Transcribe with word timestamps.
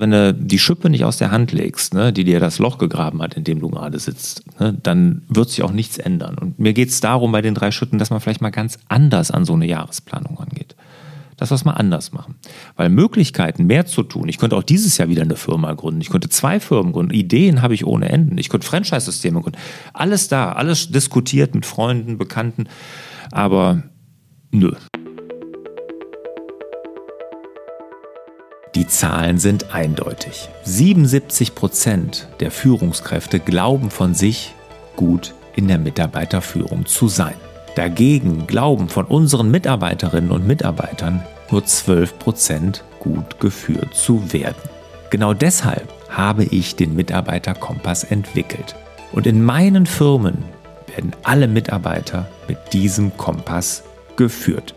Wenn 0.00 0.12
du 0.12 0.32
die 0.32 0.58
Schippe 0.58 0.88
nicht 0.88 1.04
aus 1.04 1.18
der 1.18 1.30
Hand 1.30 1.52
legst, 1.52 1.92
ne, 1.92 2.10
die 2.10 2.24
dir 2.24 2.40
das 2.40 2.58
Loch 2.58 2.78
gegraben 2.78 3.20
hat, 3.20 3.34
in 3.34 3.44
dem 3.44 3.60
du 3.60 3.68
gerade 3.68 3.98
sitzt, 3.98 4.42
ne, 4.58 4.74
dann 4.82 5.20
wird 5.28 5.50
sich 5.50 5.62
auch 5.62 5.72
nichts 5.72 5.98
ändern. 5.98 6.38
Und 6.38 6.58
mir 6.58 6.72
geht 6.72 6.88
es 6.88 7.02
darum 7.02 7.32
bei 7.32 7.42
den 7.42 7.54
drei 7.54 7.70
Schritten, 7.70 7.98
dass 7.98 8.08
man 8.08 8.18
vielleicht 8.18 8.40
mal 8.40 8.48
ganz 8.48 8.78
anders 8.88 9.30
an 9.30 9.44
so 9.44 9.52
eine 9.52 9.66
Jahresplanung 9.66 10.38
angeht. 10.38 10.74
Das 11.36 11.50
was 11.50 11.66
mal 11.66 11.72
anders 11.72 12.12
machen. 12.12 12.36
Weil 12.76 12.88
Möglichkeiten, 12.88 13.66
mehr 13.66 13.84
zu 13.84 14.02
tun. 14.02 14.26
Ich 14.30 14.38
könnte 14.38 14.56
auch 14.56 14.62
dieses 14.62 14.96
Jahr 14.96 15.10
wieder 15.10 15.22
eine 15.22 15.36
Firma 15.36 15.70
gründen. 15.74 16.00
Ich 16.00 16.08
könnte 16.08 16.30
zwei 16.30 16.60
Firmen 16.60 16.92
gründen. 16.92 17.12
Ideen 17.12 17.60
habe 17.60 17.74
ich 17.74 17.86
ohne 17.86 18.08
Enden. 18.08 18.38
Ich 18.38 18.48
könnte 18.48 18.66
Franchise-Systeme 18.66 19.42
gründen. 19.42 19.58
Alles 19.92 20.28
da, 20.28 20.52
alles 20.52 20.90
diskutiert 20.90 21.54
mit 21.54 21.66
Freunden, 21.66 22.16
Bekannten. 22.16 22.68
Aber 23.32 23.82
nö. 24.50 24.72
Die 28.76 28.86
Zahlen 28.86 29.38
sind 29.38 29.74
eindeutig. 29.74 30.48
77 30.62 31.56
Prozent 31.56 32.28
der 32.38 32.52
Führungskräfte 32.52 33.40
glauben 33.40 33.90
von 33.90 34.14
sich, 34.14 34.54
gut 34.94 35.34
in 35.56 35.66
der 35.66 35.78
Mitarbeiterführung 35.78 36.86
zu 36.86 37.08
sein. 37.08 37.34
Dagegen 37.74 38.46
glauben 38.46 38.88
von 38.88 39.06
unseren 39.06 39.50
Mitarbeiterinnen 39.50 40.30
und 40.30 40.46
Mitarbeitern 40.46 41.24
nur 41.50 41.64
12 41.64 42.18
Prozent 42.20 42.84
gut 43.00 43.40
geführt 43.40 43.94
zu 43.94 44.32
werden. 44.32 44.62
Genau 45.10 45.34
deshalb 45.34 45.92
habe 46.08 46.44
ich 46.44 46.76
den 46.76 46.94
Mitarbeiterkompass 46.94 48.04
entwickelt. 48.04 48.76
Und 49.10 49.26
in 49.26 49.42
meinen 49.42 49.86
Firmen 49.86 50.44
werden 50.94 51.12
alle 51.24 51.48
Mitarbeiter 51.48 52.28
mit 52.46 52.58
diesem 52.72 53.16
Kompass 53.16 53.82
geführt. 54.14 54.74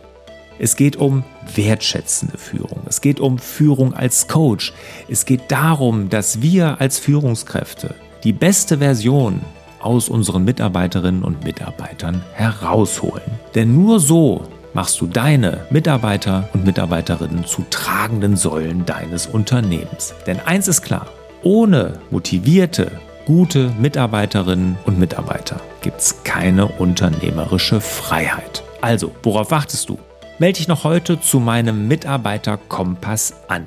Es 0.64 0.78
geht 0.78 0.96
um 0.96 1.26
wertschätzende 1.56 2.38
Führung. 2.38 2.84
Es 2.88 3.02
geht 3.02 3.20
um 3.20 3.38
Führung 3.38 3.94
als 3.94 4.30
Coach. 4.30 4.72
Es 5.10 5.26
geht 5.26 5.52
darum, 5.52 6.08
dass 6.08 6.42
wir 6.42 6.80
als 6.80 7.00
Führungskräfte 7.00 7.96
die 8.24 8.32
beste 8.32 8.78
Version 8.78 9.42
aus 9.82 10.08
unseren 10.08 10.46
Mitarbeiterinnen 10.46 11.22
und 11.22 11.44
Mitarbeitern 11.44 12.24
herausholen. 12.32 13.26
Denn 13.56 13.76
nur 13.76 14.00
so 14.00 14.46
machst 14.74 15.02
du 15.02 15.08
deine 15.08 15.66
Mitarbeiter 15.70 16.48
und 16.54 16.66
Mitarbeiterinnen 16.66 17.44
zu 17.44 17.66
tragenden 17.70 18.38
Säulen 18.38 18.86
deines 18.86 19.28
Unternehmens. 19.28 20.14
Denn 20.28 20.40
eins 20.40 20.70
ist 20.70 20.82
klar, 20.82 21.08
ohne 21.42 22.00
motivierte, 22.10 22.90
gute 23.26 23.70
Mitarbeiterinnen 23.82 24.78
und 24.86 24.98
Mitarbeiter 24.98 25.60
gibt 25.82 26.00
es 26.00 26.24
keine 26.24 26.68
unternehmerische 26.68 27.82
Freiheit. 27.82 28.64
Also, 28.80 29.12
worauf 29.24 29.52
wartest 29.52 29.90
du? 29.90 30.00
Melde 30.44 30.58
dich 30.58 30.68
noch 30.68 30.84
heute 30.84 31.22
zu 31.22 31.40
meinem 31.40 31.88
Mitarbeiter-Kompass 31.88 33.34
an. 33.48 33.66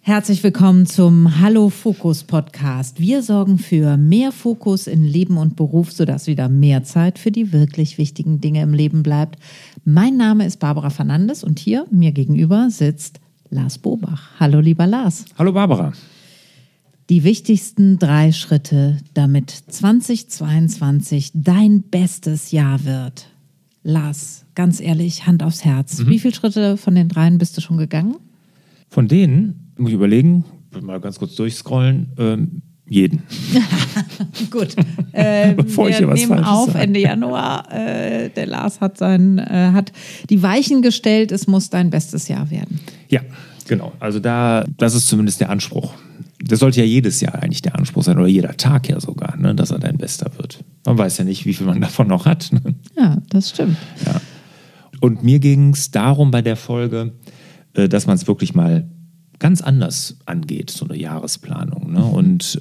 Herzlich 0.00 0.42
willkommen 0.42 0.86
zum 0.86 1.38
Hallo 1.38 1.68
Fokus 1.68 2.24
Podcast. 2.24 2.98
Wir 2.98 3.22
sorgen 3.22 3.58
für 3.58 3.98
mehr 3.98 4.32
Fokus 4.32 4.86
in 4.86 5.04
Leben 5.04 5.36
und 5.36 5.54
Beruf, 5.54 5.92
sodass 5.92 6.26
wieder 6.26 6.48
mehr 6.48 6.82
Zeit 6.84 7.18
für 7.18 7.30
die 7.30 7.52
wirklich 7.52 7.98
wichtigen 7.98 8.40
Dinge 8.40 8.62
im 8.62 8.72
Leben 8.72 9.02
bleibt. 9.02 9.36
Mein 9.84 10.16
Name 10.16 10.46
ist 10.46 10.60
Barbara 10.60 10.88
Fernandes 10.88 11.44
und 11.44 11.58
hier 11.58 11.84
mir 11.90 12.12
gegenüber 12.12 12.68
sitzt 12.70 13.20
Lars 13.50 13.78
Bobach. 13.78 14.30
Hallo, 14.38 14.60
lieber 14.60 14.86
Lars. 14.86 15.24
Hallo, 15.38 15.52
Barbara. 15.52 15.92
Die 17.08 17.24
wichtigsten 17.24 17.98
drei 17.98 18.32
Schritte, 18.32 18.98
damit 19.14 19.50
2022 19.50 21.30
dein 21.34 21.82
bestes 21.82 22.50
Jahr 22.50 22.84
wird. 22.84 23.28
Lars, 23.82 24.44
ganz 24.54 24.80
ehrlich, 24.80 25.26
Hand 25.26 25.42
aufs 25.42 25.64
Herz. 25.64 26.00
Mhm. 26.00 26.08
Wie 26.08 26.18
viele 26.18 26.34
Schritte 26.34 26.76
von 26.76 26.94
den 26.94 27.08
dreien 27.08 27.38
bist 27.38 27.56
du 27.56 27.62
schon 27.62 27.78
gegangen? 27.78 28.16
Von 28.90 29.08
denen, 29.08 29.72
muss 29.78 29.88
ich 29.88 29.94
überlegen, 29.94 30.44
mal 30.82 31.00
ganz 31.00 31.18
kurz 31.18 31.34
durchscrollen, 31.36 32.12
ähm, 32.18 32.62
jeden. 32.88 33.22
Gut. 34.50 34.74
Äh, 35.12 35.54
Bevor 35.54 35.88
wir 35.88 36.06
nehmen 36.14 36.44
auf 36.44 36.72
sage. 36.72 36.78
Ende 36.78 37.00
Januar. 37.00 37.72
Äh, 37.72 38.30
der 38.30 38.46
Lars 38.46 38.80
hat, 38.80 38.98
sein, 38.98 39.38
äh, 39.38 39.70
hat 39.72 39.92
die 40.30 40.42
Weichen 40.42 40.82
gestellt. 40.82 41.32
Es 41.32 41.46
muss 41.46 41.70
dein 41.70 41.90
bestes 41.90 42.28
Jahr 42.28 42.50
werden. 42.50 42.80
Ja, 43.08 43.20
genau. 43.66 43.92
Also 44.00 44.20
da, 44.20 44.64
das 44.76 44.94
ist 44.94 45.08
zumindest 45.08 45.40
der 45.40 45.50
Anspruch. 45.50 45.94
Das 46.42 46.60
sollte 46.60 46.80
ja 46.80 46.86
jedes 46.86 47.20
Jahr 47.20 47.34
eigentlich 47.42 47.62
der 47.62 47.76
Anspruch 47.76 48.04
sein 48.04 48.16
oder 48.18 48.28
jeder 48.28 48.56
Tag 48.56 48.88
ja 48.88 49.00
sogar, 49.00 49.36
ne, 49.36 49.54
dass 49.54 49.70
er 49.70 49.80
dein 49.80 49.98
Bester 49.98 50.30
wird. 50.36 50.64
Man 50.86 50.96
weiß 50.96 51.18
ja 51.18 51.24
nicht, 51.24 51.46
wie 51.46 51.54
viel 51.54 51.66
man 51.66 51.80
davon 51.80 52.06
noch 52.08 52.26
hat. 52.26 52.52
Ne? 52.52 52.74
Ja, 52.96 53.18
das 53.28 53.50
stimmt. 53.50 53.76
Ja. 54.06 54.20
Und 55.00 55.22
mir 55.22 55.38
ging 55.40 55.74
es 55.74 55.90
darum 55.90 56.30
bei 56.30 56.42
der 56.42 56.56
Folge, 56.56 57.12
äh, 57.74 57.88
dass 57.88 58.06
man 58.06 58.16
es 58.16 58.26
wirklich 58.26 58.54
mal 58.54 58.88
ganz 59.38 59.60
anders 59.60 60.16
angeht, 60.26 60.70
so 60.70 60.84
eine 60.84 60.96
Jahresplanung. 60.96 61.92
Ne? 61.92 62.04
Und 62.04 62.60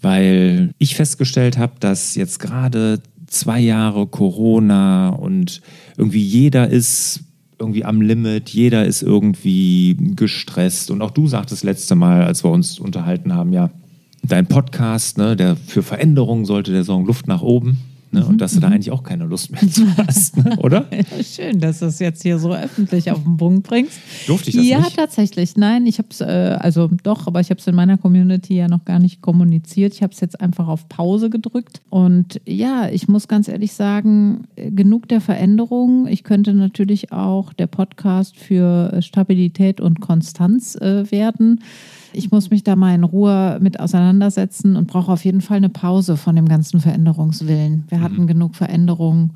weil 0.00 0.72
ich 0.78 0.94
festgestellt 0.94 1.58
habe, 1.58 1.74
dass 1.80 2.14
jetzt 2.14 2.38
gerade 2.38 3.00
zwei 3.26 3.60
Jahre 3.60 4.06
Corona 4.06 5.10
und 5.10 5.60
irgendwie 5.96 6.22
jeder 6.22 6.68
ist 6.68 7.20
irgendwie 7.58 7.84
am 7.84 8.00
Limit, 8.00 8.50
jeder 8.50 8.86
ist 8.86 9.02
irgendwie 9.02 9.96
gestresst. 10.14 10.90
Und 10.90 11.02
auch 11.02 11.10
du 11.10 11.26
sagtest 11.26 11.64
letzte 11.64 11.96
Mal, 11.96 12.22
als 12.22 12.44
wir 12.44 12.50
uns 12.50 12.78
unterhalten 12.78 13.34
haben, 13.34 13.52
ja, 13.52 13.70
dein 14.22 14.46
Podcast, 14.46 15.18
ne, 15.18 15.36
der 15.36 15.56
für 15.56 15.82
Veränderungen 15.82 16.44
sollte 16.44 16.72
der 16.72 16.84
sagen, 16.84 17.04
Luft 17.04 17.26
nach 17.26 17.42
oben. 17.42 17.78
Ne, 18.10 18.24
und 18.24 18.40
dass 18.40 18.54
du 18.54 18.60
da 18.60 18.68
mhm. 18.68 18.74
eigentlich 18.74 18.90
auch 18.90 19.02
keine 19.02 19.26
Lust 19.26 19.50
mehr 19.50 19.60
zu 19.70 19.84
hast, 19.98 20.36
ne, 20.38 20.56
oder? 20.60 20.86
Ja, 20.90 21.22
schön, 21.22 21.60
dass 21.60 21.80
du 21.80 21.86
es 21.86 21.98
jetzt 21.98 22.22
hier 22.22 22.38
so 22.38 22.54
öffentlich 22.54 23.10
auf 23.10 23.22
den 23.22 23.36
Punkt 23.36 23.66
bringst. 23.66 23.98
Durfte 24.26 24.48
ich 24.48 24.56
das 24.56 24.66
ja, 24.66 24.78
nicht? 24.78 24.96
Ja, 24.96 25.04
tatsächlich. 25.04 25.56
Nein, 25.56 25.86
ich 25.86 25.98
habe 25.98 26.08
es, 26.10 26.22
äh, 26.22 26.56
also 26.58 26.88
doch, 27.02 27.26
aber 27.26 27.40
ich 27.40 27.50
habe 27.50 27.60
es 27.60 27.66
in 27.66 27.74
meiner 27.74 27.98
Community 27.98 28.56
ja 28.56 28.68
noch 28.68 28.86
gar 28.86 28.98
nicht 28.98 29.20
kommuniziert. 29.20 29.92
Ich 29.92 30.02
habe 30.02 30.14
es 30.14 30.20
jetzt 30.20 30.40
einfach 30.40 30.68
auf 30.68 30.88
Pause 30.88 31.28
gedrückt. 31.28 31.82
Und 31.90 32.40
ja, 32.46 32.88
ich 32.88 33.08
muss 33.08 33.28
ganz 33.28 33.46
ehrlich 33.48 33.74
sagen, 33.74 34.44
genug 34.56 35.08
der 35.08 35.20
Veränderungen. 35.20 36.06
Ich 36.06 36.24
könnte 36.24 36.54
natürlich 36.54 37.12
auch 37.12 37.52
der 37.52 37.66
Podcast 37.66 38.38
für 38.38 39.02
Stabilität 39.02 39.82
und 39.82 40.00
Konstanz 40.00 40.76
äh, 40.76 41.10
werden. 41.10 41.60
Ich 42.12 42.30
muss 42.30 42.50
mich 42.50 42.64
da 42.64 42.76
mal 42.76 42.94
in 42.94 43.04
Ruhe 43.04 43.58
mit 43.60 43.80
auseinandersetzen 43.80 44.76
und 44.76 44.86
brauche 44.86 45.12
auf 45.12 45.24
jeden 45.24 45.40
Fall 45.40 45.58
eine 45.58 45.68
Pause 45.68 46.16
von 46.16 46.36
dem 46.36 46.48
ganzen 46.48 46.80
Veränderungswillen. 46.80 47.84
Wir 47.88 48.00
hatten 48.00 48.22
mhm. 48.22 48.26
genug 48.26 48.56
Veränderungen. 48.56 49.32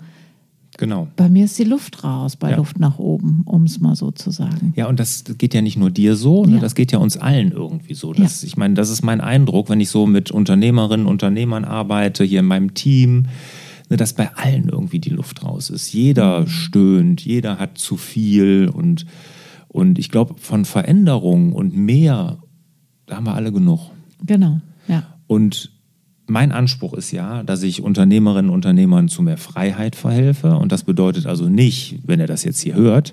Genau. 0.78 1.09
Bei 1.16 1.28
mir 1.28 1.44
ist 1.44 1.59
die 1.59 1.65
Luft 1.65 2.03
raus, 2.03 2.37
bei 2.37 2.50
ja. 2.50 2.56
Luft 2.56 2.81
nach 2.81 2.99
oben, 2.99 3.43
um 3.44 3.65
es 3.65 3.81
mal 3.81 3.94
so 3.94 4.11
zu 4.11 4.31
sagen. 4.31 4.72
Ja, 4.75 4.88
und 4.88 4.99
das 4.99 5.25
geht 5.37 5.53
ja 5.53 5.61
nicht 5.61 5.77
nur 5.77 5.91
dir 5.91 6.16
so, 6.16 6.47
ne? 6.47 6.55
ja. 6.55 6.61
das 6.61 6.75
geht 6.75 6.93
ja 6.93 6.99
uns 6.99 7.16
allen 7.16 7.53
irgendwie 7.53 7.94
so. 7.94 8.12
Das, 8.15 8.43
ja. 8.43 8.47
Ich 8.47 8.56
meine, 8.56 8.75
das 8.75 8.88
ist 8.88 9.03
mein 9.03 9.21
Eindruck, 9.21 9.69
wenn 9.69 9.81
ich 9.81 9.91
so 9.91 10.06
mit 10.06 10.31
Unternehmerinnen, 10.31 11.06
Unternehmern 11.06 11.65
arbeite, 11.65 12.25
hier 12.25 12.41
in 12.41 12.47
meinem 12.47 12.72
Team, 12.72 13.27
ne, 13.91 13.99
dass 13.99 14.15
bei 14.15 14.34
allen 14.34 14.71
irgendwie 14.71 14.99
die 14.99 15.11
Luft 15.11 15.44
raus 15.44 15.69
ist. 15.69 15.93
Jeder 15.93 16.41
mhm. 16.41 16.47
stöhnt, 16.49 17.21
jeder 17.21 17.59
hat 17.59 17.77
zu 17.77 17.99
viel 17.99 18.71
und, 18.72 19.05
und 19.69 19.99
ich 19.99 20.11
glaube, 20.11 20.37
von 20.38 20.65
Veränderungen 20.65 21.53
und 21.53 21.77
mehr 21.77 22.38
da 23.12 23.17
haben 23.17 23.27
wir 23.27 23.34
alle 23.34 23.53
genug. 23.53 23.91
Genau, 24.25 24.59
ja. 24.89 25.03
Und 25.27 25.71
mein 26.27 26.50
Anspruch 26.50 26.95
ist 26.95 27.11
ja, 27.11 27.43
dass 27.43 27.62
ich 27.62 27.83
Unternehmerinnen 27.83 28.49
und 28.49 28.55
Unternehmern 28.55 29.09
zu 29.09 29.21
mehr 29.21 29.37
Freiheit 29.37 29.97
verhelfe. 29.97 30.56
Und 30.56 30.73
das 30.73 30.84
bedeutet 30.84 31.27
also 31.27 31.50
nicht, 31.50 31.99
wenn 32.06 32.21
ihr 32.21 32.27
das 32.27 32.43
jetzt 32.43 32.61
hier 32.61 32.75
hört, 32.75 33.12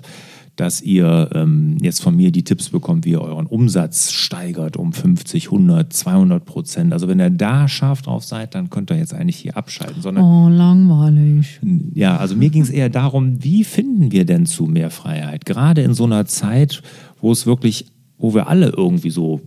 dass 0.56 0.80
ihr 0.80 1.28
ähm, 1.34 1.76
jetzt 1.82 2.00
von 2.02 2.16
mir 2.16 2.32
die 2.32 2.44
Tipps 2.44 2.70
bekommt, 2.70 3.04
wie 3.04 3.10
ihr 3.10 3.20
euren 3.20 3.44
Umsatz 3.44 4.10
steigert 4.10 4.78
um 4.78 4.94
50, 4.94 5.46
100, 5.46 5.92
200 5.92 6.46
Prozent. 6.46 6.94
Also 6.94 7.06
wenn 7.06 7.20
ihr 7.20 7.28
da 7.28 7.68
scharf 7.68 8.00
drauf 8.00 8.24
seid, 8.24 8.54
dann 8.54 8.70
könnt 8.70 8.90
ihr 8.90 8.96
jetzt 8.96 9.12
eigentlich 9.12 9.36
hier 9.36 9.58
abschalten. 9.58 10.00
Sondern, 10.00 10.24
oh, 10.24 10.48
langweilig. 10.48 11.60
Ja, 11.92 12.16
also 12.16 12.36
mir 12.36 12.48
ging 12.48 12.62
es 12.62 12.70
eher 12.70 12.88
darum, 12.88 13.44
wie 13.44 13.64
finden 13.64 14.12
wir 14.12 14.24
denn 14.24 14.46
zu 14.46 14.64
mehr 14.64 14.88
Freiheit? 14.88 15.44
Gerade 15.44 15.82
in 15.82 15.92
so 15.92 16.04
einer 16.04 16.24
Zeit, 16.24 16.82
wo 17.20 17.32
es 17.32 17.44
wirklich, 17.44 17.84
wo 18.16 18.32
wir 18.32 18.48
alle 18.48 18.72
irgendwie 18.74 19.10
so 19.10 19.42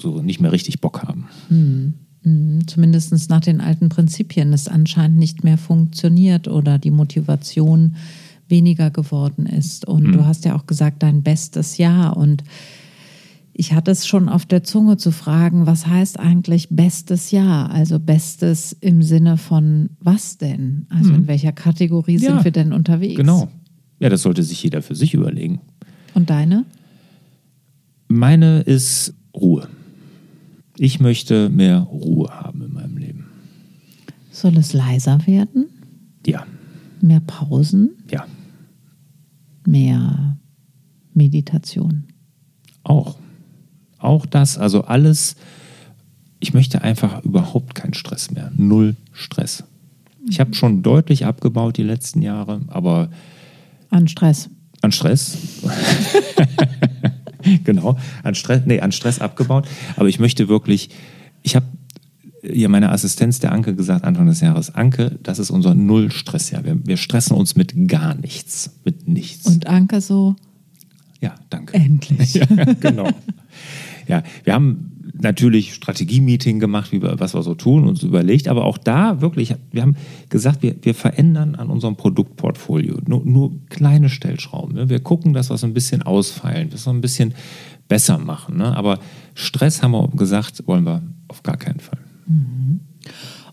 so 0.00 0.22
nicht 0.22 0.40
mehr 0.40 0.52
richtig 0.52 0.80
Bock 0.80 1.02
haben. 1.02 1.26
Mhm. 1.48 1.94
Mhm. 2.22 2.66
Zumindest 2.66 3.30
nach 3.30 3.40
den 3.40 3.60
alten 3.60 3.88
Prinzipien 3.88 4.52
es 4.52 4.68
anscheinend 4.68 5.18
nicht 5.18 5.44
mehr 5.44 5.58
funktioniert 5.58 6.48
oder 6.48 6.78
die 6.78 6.90
Motivation 6.90 7.96
weniger 8.48 8.90
geworden 8.90 9.46
ist. 9.46 9.86
Und 9.86 10.08
mhm. 10.08 10.12
du 10.12 10.26
hast 10.26 10.44
ja 10.44 10.56
auch 10.56 10.66
gesagt, 10.66 11.02
dein 11.02 11.22
bestes 11.22 11.78
Jahr. 11.78 12.16
Und 12.16 12.44
ich 13.52 13.72
hatte 13.72 13.90
es 13.90 14.06
schon 14.06 14.28
auf 14.28 14.44
der 14.44 14.64
Zunge 14.64 14.96
zu 14.96 15.12
fragen, 15.12 15.66
was 15.66 15.86
heißt 15.86 16.18
eigentlich 16.18 16.68
bestes 16.70 17.30
Jahr? 17.30 17.70
Also 17.70 17.98
bestes 17.98 18.76
im 18.80 19.02
Sinne 19.02 19.36
von 19.36 19.90
was 20.00 20.36
denn? 20.36 20.86
Also 20.90 21.14
in 21.14 21.22
mhm. 21.22 21.28
welcher 21.28 21.52
Kategorie 21.52 22.18
ja, 22.18 22.30
sind 22.30 22.44
wir 22.44 22.52
denn 22.52 22.72
unterwegs? 22.72 23.16
Genau. 23.16 23.48
Ja, 23.98 24.08
das 24.08 24.22
sollte 24.22 24.42
sich 24.42 24.62
jeder 24.62 24.82
für 24.82 24.94
sich 24.94 25.14
überlegen. 25.14 25.60
Und 26.14 26.30
deine? 26.30 26.64
Meine 28.08 28.60
ist 28.62 29.14
Ruhe. 29.34 29.68
Ich 30.82 30.98
möchte 30.98 31.50
mehr 31.50 31.80
Ruhe 31.80 32.30
haben 32.30 32.62
in 32.62 32.72
meinem 32.72 32.96
Leben. 32.96 33.26
Soll 34.30 34.56
es 34.56 34.72
leiser 34.72 35.26
werden? 35.26 35.66
Ja, 36.26 36.46
Mehr 37.02 37.20
Pausen? 37.20 37.90
ja, 38.10 38.24
Mehr 39.66 40.38
Meditation? 41.12 42.04
auch. 42.82 43.18
Auch 43.98 44.24
das, 44.24 44.56
also 44.56 44.84
alles. 44.84 45.36
Ich 46.40 46.54
möchte 46.54 46.80
einfach 46.80 47.22
überhaupt 47.24 47.74
keinen 47.74 47.92
Stress 47.92 48.30
mehr. 48.30 48.50
Null 48.56 48.96
Stress. 49.12 49.64
Ich 50.30 50.40
habe 50.40 50.54
schon 50.54 50.82
deutlich 50.82 51.26
abgebaut 51.26 51.76
die 51.76 51.82
letzten 51.82 52.22
Jahre, 52.22 52.62
aber 52.68 53.10
An 53.90 54.08
Stress. 54.08 54.48
an 54.80 54.92
Stress. 54.92 55.36
genau, 57.64 57.98
an 58.22 58.34
Stress, 58.34 58.62
nee, 58.66 58.80
an 58.80 58.92
Stress 58.92 59.20
abgebaut. 59.20 59.66
Aber 59.96 60.08
ich 60.08 60.18
möchte 60.18 60.48
wirklich, 60.48 60.90
ich 61.42 61.56
habe 61.56 61.66
ja 62.42 62.68
meine 62.68 62.90
Assistenz 62.90 63.38
der 63.38 63.52
Anke 63.52 63.74
gesagt 63.74 64.04
Anfang 64.04 64.26
des 64.26 64.40
Jahres, 64.40 64.74
Anke, 64.74 65.18
das 65.22 65.38
ist 65.38 65.50
unser 65.50 65.74
Null-Stressjahr. 65.74 66.64
Wir, 66.64 66.78
wir 66.84 66.96
stressen 66.96 67.36
uns 67.36 67.56
mit 67.56 67.88
gar 67.88 68.14
nichts, 68.14 68.70
mit 68.84 69.08
nichts. 69.08 69.46
Und 69.46 69.66
Anke 69.66 70.00
so, 70.00 70.36
ja, 71.20 71.34
danke. 71.50 71.74
endlich. 71.74 72.34
Ja, 72.40 72.46
genau. 72.80 73.08
Ja, 74.10 74.24
wir 74.42 74.54
haben 74.54 75.12
natürlich 75.14 75.74
Strategie-Meeting 75.74 76.58
gemacht, 76.58 76.90
wie 76.90 77.00
wir, 77.00 77.20
was 77.20 77.34
wir 77.34 77.42
so 77.42 77.54
tun, 77.54 77.86
uns 77.86 78.02
überlegt, 78.02 78.48
aber 78.48 78.64
auch 78.64 78.76
da 78.76 79.20
wirklich, 79.20 79.54
wir 79.70 79.82
haben 79.82 79.96
gesagt, 80.30 80.64
wir, 80.64 80.74
wir 80.82 80.94
verändern 80.94 81.54
an 81.54 81.70
unserem 81.70 81.94
Produktportfolio 81.94 82.98
nur, 83.06 83.24
nur 83.24 83.52
kleine 83.68 84.08
Stellschrauben. 84.08 84.74
Ne? 84.74 84.88
Wir 84.88 84.98
gucken, 84.98 85.32
dass 85.32 85.48
wir 85.48 85.54
es 85.54 85.62
ein 85.62 85.74
bisschen 85.74 86.02
ausfeilen, 86.02 86.70
dass 86.70 86.86
wir 86.86 86.92
ein 86.92 87.00
bisschen 87.00 87.34
besser 87.86 88.18
machen. 88.18 88.56
Ne? 88.56 88.76
Aber 88.76 88.98
Stress 89.34 89.80
haben 89.80 89.92
wir 89.92 90.08
gesagt, 90.08 90.66
wollen 90.66 90.84
wir 90.84 91.02
auf 91.28 91.44
gar 91.44 91.56
keinen 91.56 91.78
Fall. 91.78 91.98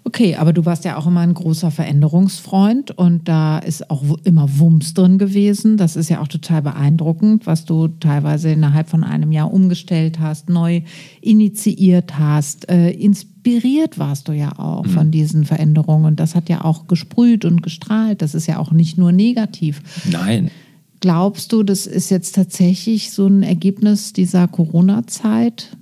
Okay, 0.08 0.38
aber 0.38 0.54
du 0.54 0.64
warst 0.64 0.86
ja 0.86 0.96
auch 0.96 1.06
immer 1.06 1.20
ein 1.20 1.34
großer 1.34 1.70
Veränderungsfreund 1.70 2.92
und 2.92 3.28
da 3.28 3.60
ist 3.60 3.90
auch 3.90 4.04
immer 4.24 4.48
Wumms 4.58 4.94
drin 4.94 5.18
gewesen. 5.18 5.76
Das 5.76 5.98
ist 5.98 6.08
ja 6.08 6.22
auch 6.22 6.30
total 6.30 6.62
beeindruckend, 6.62 7.46
was 7.46 7.66
du 7.66 7.90
teilweise 7.90 8.50
innerhalb 8.50 8.88
von 8.88 9.04
einem 9.04 9.34
Jahr 9.34 9.54
umgestellt 9.54 10.22
hast, 10.22 10.48
neu 10.48 10.80
initiiert 11.20 12.18
hast. 12.18 12.70
Äh, 12.70 12.92
inspiriert 12.92 14.00
warst 14.00 14.30
du 14.30 14.32
ja 14.32 14.58
auch 14.58 14.86
von 14.86 15.12
diesen 15.12 15.44
Veränderungen 15.44 16.06
und 16.06 16.22
das 16.22 16.36
hat 16.36 16.48
ja 16.48 16.64
auch 16.64 16.88
gesprüht 16.88 17.44
und 17.44 17.62
gestrahlt. 17.62 18.22
Das 18.22 18.34
ist 18.34 18.48
ja 18.48 18.60
auch 18.60 18.72
nicht 18.72 18.98
nur 18.98 19.12
negativ. 19.12 19.82
Nein, 20.10 20.52
Glaubst 21.00 21.52
du, 21.52 21.64
das 21.64 21.86
ist 21.86 22.10
jetzt 22.10 22.34
tatsächlich 22.34 23.12
so 23.12 23.28
ein 23.28 23.44
Ergebnis 23.44 24.14
dieser 24.14 24.48
Corona-Zeit? 24.48 25.78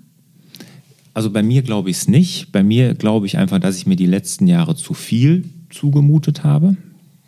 Also 1.15 1.31
bei 1.31 1.41
mir 1.41 1.63
glaube 1.63 1.89
ich 1.89 1.97
es 1.97 2.07
nicht. 2.07 2.51
Bei 2.51 2.61
mir 2.61 2.93
glaube 2.93 3.25
ich 3.25 3.37
einfach, 3.37 3.59
dass 3.59 3.77
ich 3.77 3.87
mir 3.87 3.95
die 3.95 4.05
letzten 4.05 4.45
Jahre 4.45 4.75
zu 4.75 4.93
viel 4.93 5.45
zugemutet 5.71 6.43
habe. 6.43 6.75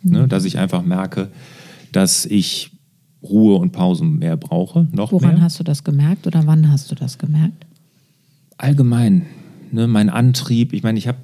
Ne, 0.02 0.28
dass 0.28 0.44
ich 0.44 0.58
einfach 0.58 0.82
merke, 0.82 1.28
dass 1.90 2.24
ich 2.24 2.70
Ruhe 3.22 3.56
und 3.56 3.72
Pausen 3.72 4.18
mehr 4.18 4.36
brauche, 4.36 4.86
noch 4.92 5.10
Woran 5.10 5.34
mehr. 5.34 5.40
hast 5.40 5.58
du 5.58 5.64
das 5.64 5.82
gemerkt 5.82 6.26
oder 6.26 6.46
wann 6.46 6.70
hast 6.70 6.90
du 6.90 6.94
das 6.94 7.18
gemerkt? 7.18 7.66
Allgemein, 8.58 9.26
ne, 9.72 9.88
mein 9.88 10.08
Antrieb, 10.08 10.72
ich 10.72 10.84
meine, 10.84 10.98
ich 10.98 11.08
habe 11.08 11.18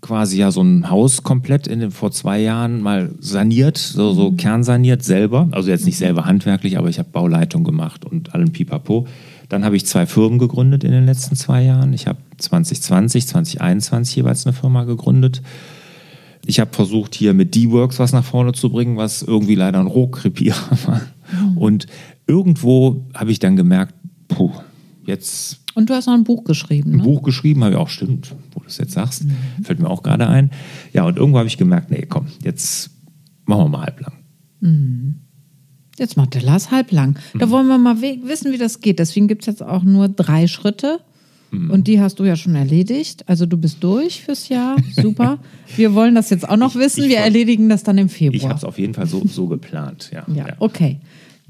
quasi 0.00 0.38
ja 0.38 0.52
so 0.52 0.62
ein 0.62 0.90
Haus 0.90 1.22
komplett 1.22 1.66
in 1.66 1.80
den, 1.80 1.90
vor 1.90 2.12
zwei 2.12 2.40
Jahren 2.40 2.80
mal 2.82 3.10
saniert, 3.18 3.78
so, 3.78 4.12
so 4.12 4.32
kernsaniert 4.32 5.02
selber. 5.02 5.48
Also 5.50 5.70
jetzt 5.70 5.86
nicht 5.86 5.96
selber 5.96 6.26
handwerklich, 6.26 6.78
aber 6.78 6.88
ich 6.88 6.98
habe 6.98 7.08
Bauleitung 7.10 7.64
gemacht 7.64 8.04
und 8.04 8.34
allen 8.34 8.52
Pipapo. 8.52 9.08
Dann 9.54 9.64
habe 9.64 9.76
ich 9.76 9.86
zwei 9.86 10.04
Firmen 10.04 10.40
gegründet 10.40 10.82
in 10.82 10.90
den 10.90 11.06
letzten 11.06 11.36
zwei 11.36 11.62
Jahren. 11.62 11.92
Ich 11.92 12.08
habe 12.08 12.18
2020, 12.38 13.28
2021 13.28 14.16
jeweils 14.16 14.44
eine 14.44 14.52
Firma 14.52 14.82
gegründet. 14.82 15.42
Ich 16.44 16.58
habe 16.58 16.72
versucht, 16.74 17.14
hier 17.14 17.34
mit 17.34 17.54
D-Works 17.54 18.00
was 18.00 18.12
nach 18.12 18.24
vorne 18.24 18.52
zu 18.52 18.68
bringen, 18.68 18.96
was 18.96 19.22
irgendwie 19.22 19.54
leider 19.54 19.78
ein 19.78 19.86
Rohkrepierer 19.86 20.76
war. 20.86 21.02
Und 21.54 21.86
irgendwo 22.26 23.06
habe 23.14 23.30
ich 23.30 23.38
dann 23.38 23.54
gemerkt, 23.54 23.94
puh, 24.26 24.50
jetzt 25.06 25.60
Und 25.76 25.88
du 25.88 25.94
hast 25.94 26.06
noch 26.06 26.14
ein 26.14 26.24
Buch 26.24 26.42
geschrieben, 26.42 26.90
ein 26.90 26.96
ne? 26.96 27.02
Buch 27.04 27.22
geschrieben, 27.22 27.62
habe 27.62 27.74
ich 27.74 27.78
auch, 27.78 27.90
stimmt, 27.90 28.34
wo 28.54 28.58
du 28.58 28.66
es 28.66 28.78
jetzt 28.78 28.94
sagst, 28.94 29.24
fällt 29.62 29.78
mir 29.78 29.88
auch 29.88 30.02
gerade 30.02 30.28
ein. 30.28 30.50
Ja, 30.92 31.04
und 31.04 31.16
irgendwo 31.16 31.38
habe 31.38 31.46
ich 31.46 31.58
gemerkt, 31.58 31.92
nee, 31.92 32.06
komm, 32.08 32.26
jetzt 32.42 32.90
machen 33.44 33.66
wir 33.66 33.68
mal 33.68 33.82
halblang. 33.82 34.14
Jetzt 35.98 36.16
macht 36.16 36.34
der 36.34 36.42
Lars 36.42 36.70
halblang. 36.70 37.18
Mhm. 37.32 37.38
Da 37.38 37.50
wollen 37.50 37.66
wir 37.68 37.78
mal 37.78 38.00
wissen, 38.00 38.52
wie 38.52 38.58
das 38.58 38.80
geht. 38.80 38.98
Deswegen 38.98 39.28
gibt 39.28 39.42
es 39.42 39.46
jetzt 39.46 39.62
auch 39.62 39.82
nur 39.82 40.08
drei 40.08 40.46
Schritte. 40.46 41.00
Mhm. 41.50 41.70
Und 41.70 41.86
die 41.86 42.00
hast 42.00 42.18
du 42.18 42.24
ja 42.24 42.34
schon 42.36 42.54
erledigt. 42.56 43.24
Also 43.28 43.46
du 43.46 43.56
bist 43.56 43.82
durch 43.84 44.22
fürs 44.22 44.48
Jahr. 44.48 44.76
Super. 44.92 45.38
Wir 45.76 45.94
wollen 45.94 46.14
das 46.16 46.30
jetzt 46.30 46.48
auch 46.48 46.56
noch 46.56 46.74
Ich- 46.74 46.80
wissen. 46.80 47.04
ich 47.04 47.10
Wir 47.10 47.18
erledigen 47.18 47.68
das 47.68 47.84
dann 47.84 47.96
im 47.98 48.08
Februar. 48.08 48.34
Ich 48.36 48.44
habe 48.44 48.56
es 48.56 48.64
auf 48.64 48.78
jeden 48.78 48.94
Fall 48.94 49.06
so, 49.06 49.22
so 49.26 49.46
geplant, 49.46 50.10
ja. 50.12 50.24
ja, 50.34 50.46
okay. 50.58 50.98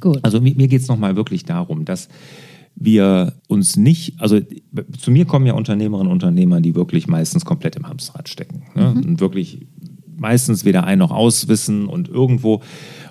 Gut. 0.00 0.18
Also 0.22 0.40
mir, 0.40 0.54
mir 0.56 0.68
geht 0.68 0.82
es 0.82 0.88
nochmal 0.88 1.16
wirklich 1.16 1.44
darum, 1.44 1.84
dass 1.86 2.08
wir 2.76 3.34
uns 3.46 3.76
nicht, 3.76 4.20
also 4.20 4.40
zu 4.98 5.10
mir 5.10 5.24
kommen 5.24 5.46
ja 5.46 5.54
Unternehmerinnen 5.54 6.08
und 6.08 6.12
Unternehmer, 6.12 6.60
die 6.60 6.74
wirklich 6.74 7.06
meistens 7.06 7.44
komplett 7.44 7.76
im 7.76 7.88
Hamsterrad 7.88 8.28
stecken. 8.28 8.64
Ne? 8.74 8.90
Und 8.90 9.20
wirklich 9.20 9.66
meistens 10.16 10.64
weder 10.64 10.84
ein 10.84 10.98
noch 10.98 11.12
aus 11.12 11.48
wissen 11.48 11.86
und 11.86 12.08
irgendwo. 12.08 12.60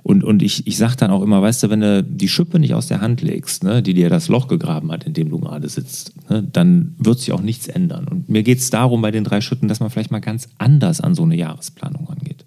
Und, 0.03 0.25
und 0.25 0.43
ich, 0.43 0.67
ich 0.67 0.77
sage 0.77 0.97
dann 0.97 1.11
auch 1.11 1.21
immer, 1.21 1.41
weißt 1.41 1.63
du, 1.63 1.69
wenn 1.69 1.79
du 1.79 2.03
die 2.03 2.27
Schippe 2.27 2.59
nicht 2.59 2.73
aus 2.73 2.87
der 2.87 2.99
Hand 2.99 3.21
legst, 3.21 3.63
ne, 3.63 3.81
die 3.81 3.93
dir 3.93 4.09
das 4.09 4.27
Loch 4.27 4.49
gegraben 4.49 4.91
hat, 4.91 5.05
in 5.05 5.13
dem 5.13 5.29
du 5.29 5.39
gerade 5.39 5.69
sitzt, 5.69 6.13
ne, 6.29 6.43
dann 6.43 6.95
wird 6.97 7.19
sich 7.19 7.31
auch 7.31 7.41
nichts 7.41 7.67
ändern. 7.67 8.09
Und 8.09 8.27
mir 8.27 8.43
geht 8.43 8.57
es 8.59 8.69
darum 8.69 9.01
bei 9.01 9.11
den 9.11 9.23
drei 9.23 9.39
Schritten, 9.39 9.69
dass 9.69 9.79
man 9.79 9.89
vielleicht 9.89 10.11
mal 10.11 10.19
ganz 10.19 10.49
anders 10.57 10.99
an 10.99 11.15
so 11.15 11.23
eine 11.23 11.37
Jahresplanung 11.37 12.05
rangeht. 12.05 12.45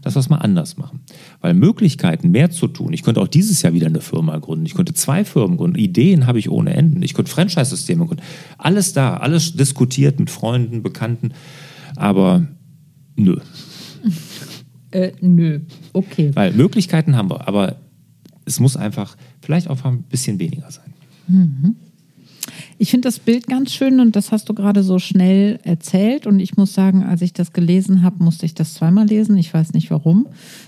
Dass 0.00 0.16
wir 0.16 0.20
es 0.20 0.28
mal 0.28 0.38
anders 0.38 0.76
machen. 0.76 1.00
Weil 1.40 1.54
Möglichkeiten, 1.54 2.30
mehr 2.30 2.50
zu 2.50 2.68
tun. 2.68 2.92
Ich 2.92 3.02
könnte 3.02 3.20
auch 3.20 3.28
dieses 3.28 3.62
Jahr 3.62 3.74
wieder 3.74 3.86
eine 3.86 4.00
Firma 4.00 4.38
gründen. 4.38 4.64
Ich 4.64 4.74
könnte 4.74 4.94
zwei 4.94 5.24
Firmen 5.24 5.56
gründen. 5.56 5.76
Ideen 5.76 6.26
habe 6.26 6.38
ich 6.38 6.50
ohne 6.50 6.72
Enden. 6.72 7.02
Ich 7.02 7.14
könnte 7.14 7.30
Franchise-Systeme 7.30 8.06
gründen. 8.06 8.22
Alles 8.56 8.92
da, 8.92 9.18
alles 9.18 9.54
diskutiert 9.54 10.18
mit 10.18 10.30
Freunden, 10.30 10.82
Bekannten. 10.82 11.32
Aber 11.96 12.46
nö. 13.16 13.36
Äh, 14.90 15.12
nö. 15.20 15.60
Okay. 15.92 16.30
Weil 16.34 16.52
Möglichkeiten 16.52 17.16
haben 17.16 17.30
wir, 17.30 17.46
aber 17.46 17.76
es 18.44 18.60
muss 18.60 18.76
einfach 18.76 19.16
vielleicht 19.40 19.68
auch 19.68 19.84
ein 19.84 20.02
bisschen 20.02 20.38
weniger 20.38 20.70
sein. 20.70 20.92
Ich 22.78 22.90
finde 22.90 23.08
das 23.08 23.18
Bild 23.18 23.46
ganz 23.46 23.72
schön 23.72 24.00
und 24.00 24.16
das 24.16 24.32
hast 24.32 24.48
du 24.48 24.54
gerade 24.54 24.82
so 24.82 24.98
schnell 24.98 25.58
erzählt. 25.64 26.26
Und 26.26 26.40
ich 26.40 26.56
muss 26.56 26.72
sagen, 26.72 27.02
als 27.02 27.22
ich 27.22 27.32
das 27.32 27.52
gelesen 27.52 28.02
habe, 28.02 28.22
musste 28.22 28.46
ich 28.46 28.54
das 28.54 28.74
zweimal 28.74 29.06
lesen. 29.06 29.36
Ich 29.36 29.52
weiß 29.52 29.72
nicht 29.74 29.90
warum. 29.90 30.26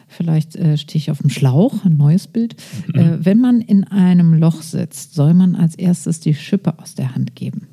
Vielleicht 0.09 0.57
äh, 0.57 0.77
stehe 0.77 0.99
ich 0.99 1.11
auf 1.11 1.19
dem 1.19 1.31
Schlauch, 1.31 1.85
ein 1.85 1.97
neues 1.97 2.27
Bild. 2.27 2.57
Äh, 2.93 3.19
wenn 3.21 3.41
man 3.41 3.61
in 3.61 3.85
einem 3.85 4.35
Loch 4.35 4.63
sitzt, 4.63 5.15
soll 5.15 5.35
man 5.35 5.55
als 5.55 5.75
erstes 5.77 6.21
die 6.21 6.35
Schippe 6.35 6.79
aus 6.79 6.95
der 6.95 7.15
Hand 7.15 7.35
geben. 7.35 7.69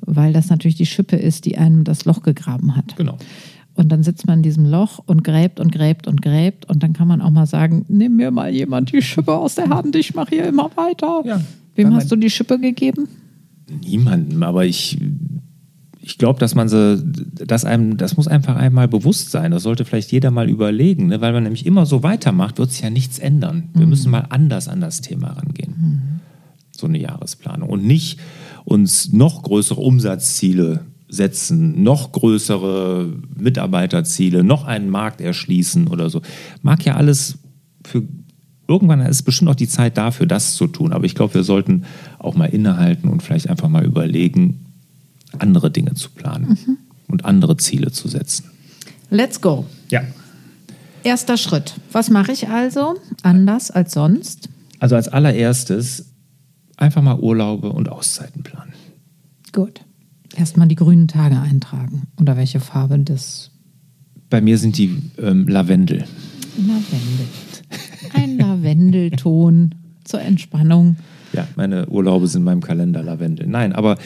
Weil 0.00 0.32
das 0.32 0.48
natürlich 0.48 0.76
die 0.76 0.86
Schippe 0.86 1.16
ist, 1.16 1.44
die 1.44 1.58
einem 1.58 1.84
das 1.84 2.04
Loch 2.04 2.22
gegraben 2.22 2.76
hat. 2.76 2.96
Genau. 2.96 3.18
Und 3.74 3.90
dann 3.90 4.02
sitzt 4.02 4.26
man 4.26 4.38
in 4.38 4.42
diesem 4.42 4.66
Loch 4.66 4.98
und 5.06 5.24
gräbt 5.24 5.60
und 5.60 5.72
gräbt 5.72 6.06
und 6.06 6.22
gräbt. 6.22 6.68
Und 6.68 6.82
dann 6.82 6.92
kann 6.92 7.08
man 7.08 7.22
auch 7.22 7.30
mal 7.30 7.46
sagen, 7.46 7.84
nimm 7.88 8.16
mir 8.16 8.30
mal 8.30 8.50
jemand 8.52 8.92
die 8.92 9.00
Schippe 9.00 9.32
aus 9.32 9.54
der 9.54 9.68
Hand, 9.70 9.96
ich 9.96 10.14
mache 10.14 10.36
hier 10.36 10.46
immer 10.46 10.70
weiter. 10.76 11.22
Ja. 11.24 11.40
Wem 11.76 11.94
hast 11.94 12.10
du 12.10 12.16
die 12.16 12.30
Schippe 12.30 12.58
gegeben? 12.58 13.08
Niemandem, 13.80 14.42
aber 14.42 14.66
ich, 14.66 14.98
ich 16.00 16.18
glaube, 16.18 16.40
dass 16.40 16.54
man 16.54 16.68
sie, 16.68 17.02
dass 17.34 17.64
einem, 17.64 17.96
das 17.96 18.16
muss 18.16 18.26
einfach 18.26 18.56
einmal 18.56 18.88
bewusst 18.88 19.30
sein. 19.30 19.52
Das 19.52 19.62
sollte 19.62 19.84
vielleicht 19.84 20.10
jeder 20.12 20.30
mal 20.30 20.50
überlegen, 20.50 21.06
ne? 21.06 21.20
weil 21.20 21.32
man 21.32 21.44
nämlich 21.44 21.64
immer 21.64 21.86
so 21.86 22.02
weitermacht, 22.02 22.58
wird 22.58 22.72
sich 22.72 22.82
ja 22.82 22.90
nichts 22.90 23.18
ändern. 23.18 23.70
Wir 23.74 23.86
müssen 23.86 24.10
mal 24.10 24.26
anders 24.28 24.68
an 24.68 24.80
das 24.80 25.00
Thema 25.00 25.28
rangehen. 25.28 26.20
So 26.72 26.86
eine 26.86 26.98
Jahresplanung. 26.98 27.70
Und 27.70 27.84
nicht 27.86 28.18
uns 28.64 29.12
noch 29.12 29.42
größere 29.42 29.80
Umsatzziele 29.80 30.86
setzen, 31.10 31.82
noch 31.82 32.12
größere 32.12 33.12
Mitarbeiterziele, 33.36 34.44
noch 34.44 34.64
einen 34.64 34.90
Markt 34.90 35.20
erschließen 35.20 35.88
oder 35.88 36.08
so. 36.08 36.22
Mag 36.62 36.84
ja 36.84 36.96
alles 36.96 37.38
für 37.84 38.02
irgendwann 38.70 39.00
ist 39.00 39.22
bestimmt 39.22 39.50
auch 39.50 39.56
die 39.56 39.68
Zeit 39.68 39.98
dafür, 39.98 40.26
das 40.26 40.54
zu 40.54 40.68
tun. 40.68 40.92
Aber 40.92 41.04
ich 41.04 41.14
glaube, 41.14 41.34
wir 41.34 41.42
sollten 41.42 41.84
auch 42.18 42.36
mal 42.36 42.46
innehalten 42.46 43.08
und 43.08 43.22
vielleicht 43.22 43.50
einfach 43.50 43.68
mal 43.68 43.84
überlegen, 43.84 44.66
andere 45.38 45.70
Dinge 45.70 45.94
zu 45.94 46.10
planen 46.10 46.78
und 47.08 47.24
andere 47.24 47.56
Ziele 47.56 47.90
zu 47.90 48.08
setzen. 48.08 48.50
Let's 49.10 49.40
go. 49.40 49.66
Ja. 49.88 50.02
Erster 51.02 51.36
Schritt. 51.36 51.74
Was 51.92 52.10
mache 52.10 52.32
ich 52.32 52.48
also 52.48 52.94
anders 53.22 53.70
als 53.70 53.92
sonst? 53.92 54.48
Also 54.78 54.96
als 54.96 55.08
allererstes 55.08 56.06
einfach 56.76 57.02
mal 57.02 57.18
Urlaube 57.18 57.70
und 57.70 57.88
Auszeiten 57.88 58.42
planen. 58.42 58.72
Gut. 59.52 59.80
Erstmal 60.36 60.68
die 60.68 60.76
grünen 60.76 61.08
Tage 61.08 61.38
eintragen. 61.38 62.02
Oder 62.20 62.36
welche 62.36 62.60
Farbe 62.60 62.98
das? 62.98 63.50
Bei 64.28 64.40
mir 64.40 64.58
sind 64.58 64.78
die 64.78 64.96
ähm, 65.18 65.48
Lavendel. 65.48 66.04
Lavendel. 66.56 67.26
Ein 68.14 68.38
Lavendelton 68.38 69.74
zur 70.04 70.20
Entspannung. 70.20 70.96
Ja, 71.32 71.46
meine 71.56 71.86
Urlaube 71.88 72.26
sind 72.26 72.40
in 72.40 72.44
meinem 72.44 72.60
Kalender 72.60 73.02
Lavendel. 73.02 73.46
Nein, 73.46 73.72
aber 73.72 73.98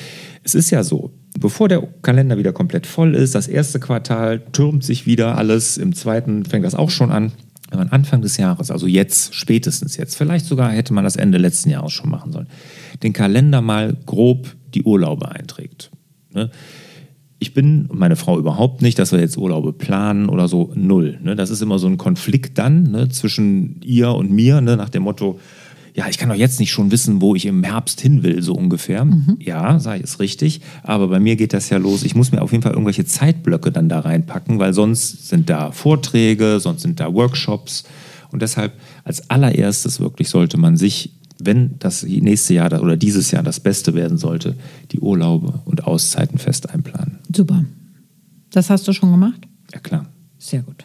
es 0.43 0.54
ist 0.54 0.71
ja 0.71 0.83
so. 0.83 1.12
bevor 1.38 1.69
der 1.69 1.87
Kalender 2.02 2.38
wieder 2.38 2.52
komplett 2.52 2.87
voll 2.87 3.14
ist, 3.14 3.35
das 3.35 3.49
erste 3.49 3.81
Quartal 3.81 4.40
türmt 4.52 4.85
sich 4.85 5.07
wieder 5.07 5.37
alles, 5.38 5.78
im 5.78 5.95
zweiten 5.95 6.45
fängt 6.45 6.64
das 6.64 6.75
auch 6.75 6.90
schon 6.90 7.11
an. 7.11 7.33
Wenn 7.71 7.78
man 7.78 7.88
Anfang 7.88 8.23
des 8.23 8.37
Jahres, 8.37 8.71
also 8.71 8.87
jetzt, 8.87 9.35
spätestens 9.35 9.97
jetzt, 9.97 10.16
vielleicht 10.16 10.47
sogar 10.47 10.71
hätte 10.71 10.93
man 10.93 11.02
das 11.02 11.16
Ende 11.16 11.38
letzten 11.38 11.71
Jahres 11.71 11.93
schon 11.93 12.11
machen 12.11 12.31
sollen, 12.31 12.47
den 13.02 13.12
Kalender 13.12 13.62
mal 13.62 13.97
grob 14.07 14.54
die 14.75 14.83
Urlaube 14.83 15.31
einträgt. 15.31 15.90
Ne? 16.34 16.50
Ich 17.38 17.54
bin 17.54 17.86
und 17.86 17.98
meine 17.98 18.16
Frau 18.16 18.38
überhaupt 18.38 18.82
nicht, 18.82 18.98
dass 18.98 19.12
wir 19.12 19.20
jetzt 19.20 19.36
Urlaube 19.36 19.72
planen 19.72 20.28
oder 20.28 20.48
so, 20.48 20.72
null. 20.74 21.18
Ne? 21.22 21.36
Das 21.36 21.50
ist 21.50 21.62
immer 21.62 21.78
so 21.78 21.86
ein 21.86 21.98
Konflikt 21.98 22.58
dann 22.58 22.84
ne, 22.84 23.08
zwischen 23.08 23.80
ihr 23.82 24.10
und 24.10 24.30
mir, 24.30 24.60
ne, 24.60 24.76
nach 24.76 24.88
dem 24.88 25.02
Motto, 25.02 25.38
ja, 25.96 26.08
ich 26.08 26.18
kann 26.18 26.28
doch 26.28 26.34
jetzt 26.34 26.58
nicht 26.58 26.72
schon 26.72 26.90
wissen, 26.90 27.20
wo 27.20 27.36
ich 27.36 27.46
im 27.46 27.62
Herbst 27.62 28.00
hin 28.00 28.24
will, 28.24 28.42
so 28.42 28.54
ungefähr. 28.54 29.04
Mhm. 29.04 29.36
Ja, 29.38 29.78
sage 29.78 29.98
ich, 29.98 30.04
ist 30.04 30.18
richtig. 30.18 30.60
Aber 30.82 31.06
bei 31.06 31.20
mir 31.20 31.36
geht 31.36 31.52
das 31.52 31.70
ja 31.70 31.78
los. 31.78 32.02
Ich 32.02 32.16
muss 32.16 32.32
mir 32.32 32.42
auf 32.42 32.50
jeden 32.50 32.62
Fall 32.62 32.72
irgendwelche 32.72 33.04
Zeitblöcke 33.04 33.70
dann 33.70 33.88
da 33.88 34.00
reinpacken, 34.00 34.58
weil 34.58 34.74
sonst 34.74 35.28
sind 35.28 35.48
da 35.48 35.70
Vorträge, 35.70 36.58
sonst 36.58 36.82
sind 36.82 36.98
da 36.98 37.14
Workshops. 37.14 37.84
Und 38.32 38.42
deshalb 38.42 38.72
als 39.04 39.30
allererstes 39.30 40.00
wirklich 40.00 40.28
sollte 40.28 40.58
man 40.58 40.76
sich, 40.76 41.12
wenn 41.44 41.78
das 41.78 42.02
nächste 42.02 42.54
Jahr 42.54 42.80
oder 42.82 42.96
dieses 42.96 43.30
Jahr 43.30 43.42
das 43.42 43.60
Beste 43.60 43.94
werden 43.94 44.18
sollte, 44.18 44.56
die 44.92 45.00
Urlaube 45.00 45.60
und 45.64 45.86
Auszeiten 45.86 46.38
fest 46.38 46.70
einplanen. 46.70 47.18
Super. 47.34 47.64
Das 48.50 48.70
hast 48.70 48.86
du 48.86 48.92
schon 48.92 49.10
gemacht? 49.10 49.46
Ja, 49.72 49.80
klar. 49.80 50.06
Sehr 50.38 50.62
gut. 50.62 50.84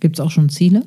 Gibt 0.00 0.18
es 0.18 0.20
auch 0.20 0.30
schon 0.30 0.48
Ziele? 0.48 0.82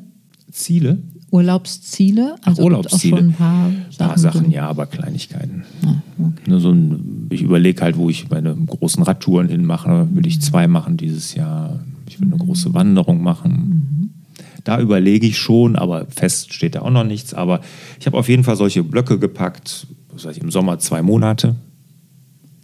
Ziele? 0.51 0.99
Urlaubsziele? 1.31 2.35
Also 2.43 2.61
Ach, 2.61 2.65
Urlaubsziele. 2.65 3.17
ein 3.17 3.33
paar 3.33 3.71
Sachen, 3.89 4.07
paar 4.07 4.17
Sachen 4.19 4.51
ja, 4.51 4.67
aber 4.67 4.85
Kleinigkeiten. 4.85 5.63
Ah, 5.83 5.95
okay. 6.19 6.43
Nur 6.47 6.59
so 6.59 6.71
ein, 6.71 7.27
ich 7.31 7.41
überlege 7.41 7.81
halt, 7.81 7.97
wo 7.97 8.09
ich 8.09 8.29
meine 8.29 8.55
großen 8.55 9.01
Radtouren 9.01 9.49
hinmache. 9.49 10.07
Will 10.13 10.27
ich 10.27 10.41
zwei 10.41 10.67
machen 10.67 10.95
dieses 10.97 11.33
Jahr? 11.33 11.79
Ich 12.07 12.19
will 12.19 12.27
eine 12.27 12.37
große 12.37 12.75
Wanderung 12.75 13.23
machen. 13.23 13.51
Mhm. 13.51 14.22
Da 14.63 14.79
überlege 14.79 15.27
ich 15.27 15.37
schon, 15.37 15.75
aber 15.75 16.05
fest 16.07 16.53
steht 16.53 16.75
da 16.75 16.81
auch 16.81 16.89
noch 16.89 17.03
nichts. 17.03 17.33
Aber 17.33 17.61
ich 17.99 18.05
habe 18.05 18.17
auf 18.17 18.29
jeden 18.29 18.43
Fall 18.43 18.55
solche 18.55 18.83
Blöcke 18.83 19.19
gepackt. 19.19 19.87
Was 20.09 20.25
weiß 20.25 20.37
ich, 20.37 20.43
im 20.43 20.51
Sommer 20.51 20.79
zwei 20.79 21.01
Monate. 21.01 21.55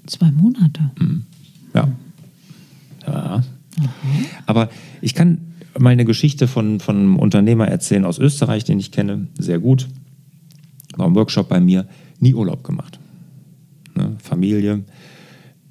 Zwei 0.05 0.31
Monate? 0.31 0.91
Mhm. 0.97 1.25
Ja. 1.73 1.89
Ja. 3.05 3.43
Aber 4.45 4.69
ich 5.01 5.13
kann 5.13 5.53
mal 5.77 5.91
eine 5.91 6.05
Geschichte 6.05 6.47
von, 6.47 6.79
von 6.79 6.97
einem 6.97 7.19
Unternehmer 7.19 7.67
erzählen 7.67 8.05
aus 8.05 8.19
Österreich, 8.19 8.63
den 8.63 8.79
ich 8.79 8.91
kenne, 8.91 9.27
sehr 9.37 9.59
gut. 9.59 9.87
War 10.95 11.07
im 11.07 11.15
Workshop 11.15 11.49
bei 11.49 11.59
mir, 11.59 11.87
nie 12.19 12.33
Urlaub 12.33 12.63
gemacht. 12.63 12.99
Ne? 13.95 14.15
Familie, 14.21 14.83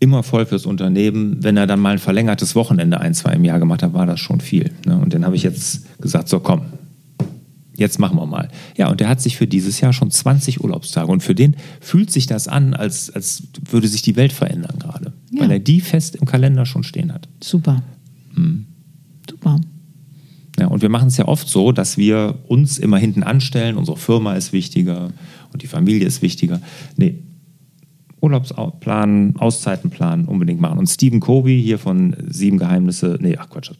immer 0.00 0.22
voll 0.22 0.46
fürs 0.46 0.66
Unternehmen. 0.66 1.42
Wenn 1.42 1.56
er 1.56 1.66
dann 1.66 1.80
mal 1.80 1.90
ein 1.90 1.98
verlängertes 1.98 2.54
Wochenende 2.54 3.00
ein, 3.00 3.14
zwei 3.14 3.32
im 3.32 3.44
Jahr 3.44 3.58
gemacht 3.58 3.82
hat, 3.82 3.94
war 3.94 4.06
das 4.06 4.20
schon 4.20 4.40
viel. 4.40 4.72
Ne? 4.86 4.96
Und 4.98 5.14
dann 5.14 5.24
habe 5.24 5.36
ich 5.36 5.42
jetzt 5.42 6.00
gesagt, 6.00 6.28
so 6.28 6.40
komm, 6.40 6.62
jetzt 7.76 7.98
machen 7.98 8.16
wir 8.18 8.26
mal. 8.26 8.48
Ja, 8.76 8.88
und 8.90 9.00
der 9.00 9.08
hat 9.08 9.20
sich 9.20 9.36
für 9.36 9.46
dieses 9.46 9.80
Jahr 9.80 9.92
schon 9.92 10.10
20 10.10 10.62
Urlaubstage. 10.62 11.10
Und 11.10 11.22
für 11.22 11.34
den 11.34 11.56
fühlt 11.80 12.12
sich 12.12 12.26
das 12.26 12.48
an, 12.48 12.74
als, 12.74 13.10
als 13.10 13.44
würde 13.70 13.88
sich 13.88 14.02
die 14.02 14.16
Welt 14.16 14.32
verändern 14.32 14.78
gerade. 14.78 15.12
Ja. 15.30 15.42
Weil 15.42 15.50
er 15.52 15.58
die 15.58 15.80
fest 15.80 16.16
im 16.16 16.26
Kalender 16.26 16.66
schon 16.66 16.82
stehen 16.82 17.12
hat. 17.12 17.28
Super. 17.42 17.82
Hm. 18.34 18.66
Super. 19.28 19.60
Ja, 20.58 20.66
und 20.66 20.82
wir 20.82 20.88
machen 20.88 21.08
es 21.08 21.16
ja 21.16 21.26
oft 21.26 21.48
so, 21.48 21.70
dass 21.70 21.96
wir 21.96 22.40
uns 22.48 22.78
immer 22.78 22.98
hinten 22.98 23.22
anstellen, 23.22 23.76
unsere 23.76 23.96
Firma 23.96 24.34
ist 24.34 24.52
wichtiger 24.52 25.12
und 25.52 25.62
die 25.62 25.68
Familie 25.68 26.06
ist 26.06 26.20
wichtiger. 26.20 26.60
Nee, 26.96 27.22
Urlaubsplan, 28.20 29.34
Auszeitenplan 29.38 30.24
unbedingt 30.24 30.60
machen. 30.60 30.78
Und 30.78 30.86
Stephen 30.86 31.20
Covey 31.20 31.60
hier 31.62 31.78
von 31.78 32.16
Sieben 32.28 32.58
Geheimnisse, 32.58 33.18
nee, 33.20 33.36
ach 33.38 33.48
Quatsch, 33.50 33.70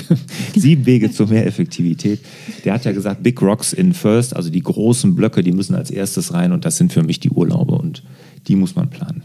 Sieben 0.54 0.86
Wege 0.86 1.10
zur 1.10 1.28
mehr 1.28 1.46
Effektivität, 1.46 2.20
der 2.64 2.74
hat 2.74 2.84
ja 2.84 2.92
gesagt, 2.92 3.22
Big 3.22 3.40
Rocks 3.42 3.72
in 3.72 3.92
First, 3.92 4.34
also 4.34 4.50
die 4.50 4.62
großen 4.62 5.14
Blöcke, 5.14 5.42
die 5.42 5.52
müssen 5.52 5.74
als 5.74 5.90
erstes 5.90 6.32
rein 6.32 6.52
und 6.52 6.64
das 6.64 6.76
sind 6.76 6.92
für 6.92 7.02
mich 7.02 7.20
die 7.20 7.30
Urlaube 7.30 7.74
und 7.74 8.02
die 8.48 8.56
muss 8.56 8.74
man 8.74 8.90
planen. 8.90 9.22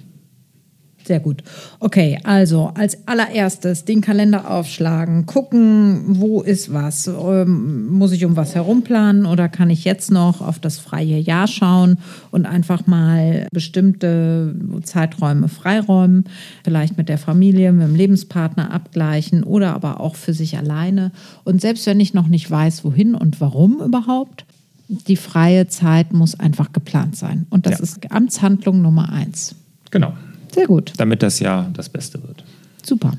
Sehr 1.08 1.22
gut. 1.22 1.42
Okay, 1.80 2.20
also 2.26 2.72
als 2.76 3.08
allererstes 3.08 3.86
den 3.86 4.02
Kalender 4.02 4.52
aufschlagen, 4.52 5.26
gucken, 5.26 6.02
wo 6.20 6.42
ist 6.42 6.74
was. 6.74 7.08
Ähm, 7.08 7.88
muss 7.88 8.12
ich 8.12 8.26
um 8.26 8.36
was 8.36 8.56
herumplanen 8.56 9.26
oder 9.26 9.48
kann 9.48 9.70
ich 9.70 9.86
jetzt 9.86 10.12
noch 10.12 10.42
auf 10.42 10.60
das 10.60 10.80
freie 10.80 11.18
Jahr 11.18 11.48
schauen 11.48 11.98
und 12.30 12.46
einfach 12.46 12.88
mal 12.88 13.48
bestimmte 13.54 14.54
Zeiträume 14.84 15.48
freiräumen, 15.48 16.26
vielleicht 16.66 16.98
mit 16.98 17.08
der 17.08 17.18
Familie, 17.18 17.72
mit 17.72 17.88
dem 17.88 17.96
Lebenspartner 17.96 18.74
abgleichen 18.74 19.46
oder 19.46 19.76
aber 19.76 20.02
auch 20.02 20.18
für 20.18 20.34
sich 20.34 20.58
alleine. 20.58 21.14
Und 21.46 21.62
selbst 21.62 21.86
wenn 21.86 22.02
ich 22.02 22.14
noch 22.14 22.28
nicht 22.28 22.52
weiß, 22.52 22.84
wohin 22.84 23.16
und 23.16 23.40
warum 23.40 23.80
überhaupt, 23.80 24.46
die 24.90 25.16
freie 25.16 25.68
Zeit 25.70 26.12
muss 26.12 26.38
einfach 26.38 26.74
geplant 26.74 27.16
sein. 27.16 27.48
Und 27.50 27.66
das 27.66 27.78
ja. 27.78 27.84
ist 27.84 28.12
Amtshandlung 28.12 28.82
Nummer 28.82 29.10
eins. 29.10 29.56
Genau. 29.90 30.12
Sehr 30.58 30.66
gut. 30.66 30.94
Damit 30.98 31.22
das 31.22 31.40
Jahr 31.40 31.70
das 31.74 31.88
Beste 31.88 32.20
wird. 32.24 32.44
Super. 32.84 33.14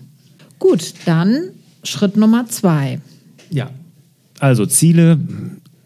Gut, 0.58 0.92
dann 1.04 1.50
Schritt 1.84 2.16
Nummer 2.16 2.48
zwei. 2.48 3.00
Ja, 3.48 3.70
also 4.40 4.66
Ziele 4.66 5.20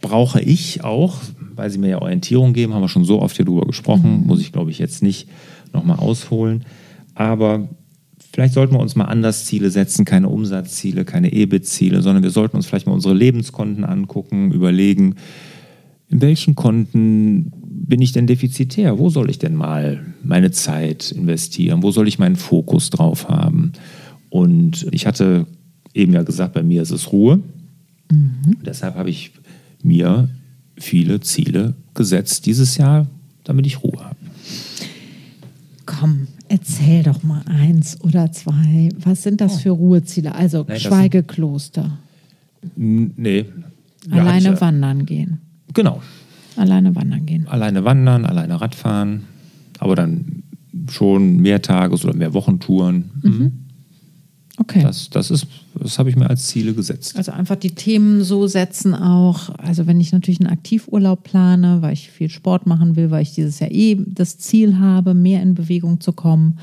brauche 0.00 0.40
ich 0.40 0.82
auch, 0.82 1.18
weil 1.54 1.68
sie 1.68 1.76
mir 1.76 1.90
ja 1.90 2.00
Orientierung 2.00 2.54
geben, 2.54 2.73
haben 2.73 2.80
wir 2.80 2.88
schon 2.88 3.04
so 3.04 3.21
oft 3.21 3.37
hier 3.37 3.44
drüber 3.44 3.66
gesprochen, 3.66 4.23
mhm. 4.23 4.26
muss 4.26 4.40
ich 4.40 4.50
glaube 4.50 4.71
ich 4.71 4.78
jetzt 4.78 5.02
nicht 5.02 5.28
nochmal 5.75 5.99
ausholen. 5.99 6.64
Aber 7.14 7.68
vielleicht 8.32 8.54
sollten 8.54 8.75
wir 8.75 8.80
uns 8.80 8.97
mal 8.97 9.04
anders 9.04 9.44
Ziele 9.44 9.71
setzen, 9.71 10.06
keine 10.06 10.30
Umsatzziele, 10.30 11.04
keine 11.04 11.35
EBIT-Ziele, 11.35 12.00
sondern 12.00 12.23
wir 12.23 12.30
sollten 12.30 12.56
uns 12.56 12.64
vielleicht 12.64 12.87
mal 12.87 12.94
unsere 12.94 13.12
Lebenskonten 13.12 13.85
angucken, 13.85 14.52
überlegen, 14.52 15.16
in 16.09 16.23
welchen 16.23 16.54
Konten 16.54 17.52
bin 17.85 18.01
ich 18.01 18.12
denn 18.12 18.27
defizitär? 18.27 18.99
Wo 18.99 19.11
soll 19.11 19.29
ich 19.31 19.39
denn 19.39 19.55
mal 19.55 20.07
meine 20.23 20.51
Zeit 20.51 21.11
investieren? 21.11 21.83
Wo 21.83 21.91
soll 21.91 22.09
ich 22.09 22.19
meinen 22.19 22.37
Fokus 22.37 22.91
drauf 22.91 23.29
haben? 23.29 23.73
Und 24.31 24.87
ich 24.93 25.07
hatte 25.07 25.47
eben 25.93 26.12
ja 26.12 26.23
gesagt, 26.23 26.55
bei 26.55 26.62
mir 26.62 26.83
ist 26.83 26.91
es 26.91 27.12
Ruhe. 27.12 27.41
Mhm. 28.11 28.57
Deshalb 28.65 28.95
habe 28.95 29.11
ich 29.11 29.33
mir 29.83 30.29
viele 30.77 31.21
Ziele 31.21 31.75
gesetzt 31.95 32.47
dieses 32.47 32.77
Jahr, 32.77 33.09
damit 33.45 33.67
ich 33.67 33.83
Ruhe 33.83 33.99
habe. 33.99 34.17
Komm, 35.85 36.29
erzähl 36.49 37.03
doch 37.03 37.23
mal 37.23 37.43
eins 37.47 38.01
oder 38.01 38.31
zwei. 38.33 38.91
Was 38.99 39.25
sind 39.25 39.41
das 39.41 39.57
oh. 39.57 39.59
für 39.59 39.71
Ruheziele? 39.71 40.35
Also 40.35 40.65
Nein, 40.67 40.79
Schweigekloster. 40.79 41.99
Nee. 42.77 43.47
Alleine 44.11 44.51
ja, 44.51 44.61
wandern 44.61 45.05
gehen. 45.05 45.41
Genau. 45.75 46.01
Alleine 46.56 46.94
wandern 46.94 47.26
gehen. 47.26 47.47
Alleine 47.49 47.85
wandern, 47.85 48.25
alleine 48.25 48.61
Radfahren, 48.61 49.23
aber 49.78 49.94
dann 49.94 50.42
schon 50.90 51.38
mehr 51.38 51.62
Tages- 51.62 52.04
oder 52.04 52.14
mehr 52.14 52.35
Wochentouren. 52.35 53.11
Mhm. 53.23 53.30
mhm. 53.30 53.52
Okay. 54.59 54.82
Das, 54.82 55.09
das 55.09 55.30
ist, 55.30 55.47
das 55.75 55.99
habe 55.99 56.11
ich 56.11 56.16
mir 56.16 56.28
als 56.28 56.47
Ziele 56.47 56.75
gesetzt. 56.75 57.16
Also 57.16 57.32
einfach 57.32 57.56
die 57.56 57.71
Themen 57.71 58.23
so 58.23 58.47
setzen 58.47 58.94
auch. 58.94 59.49
Also 59.59 59.87
wenn 59.87 59.99
ich 59.99 60.12
natürlich 60.12 60.40
einen 60.40 60.50
Aktivurlaub 60.50 61.25
plane, 61.25 61.80
weil 61.80 61.94
ich 61.94 62.11
viel 62.11 62.28
Sport 62.28 62.66
machen 62.66 62.94
will, 62.94 63.11
weil 63.11 63.23
ich 63.23 63.32
dieses 63.32 63.61
Jahr 63.61 63.71
eh 63.71 63.97
das 64.06 64.38
Ziel 64.38 64.78
habe, 64.78 65.14
mehr 65.14 65.42
in 65.42 65.54
Bewegung 65.54 66.00
zu 66.00 66.12
kommen, 66.12 66.59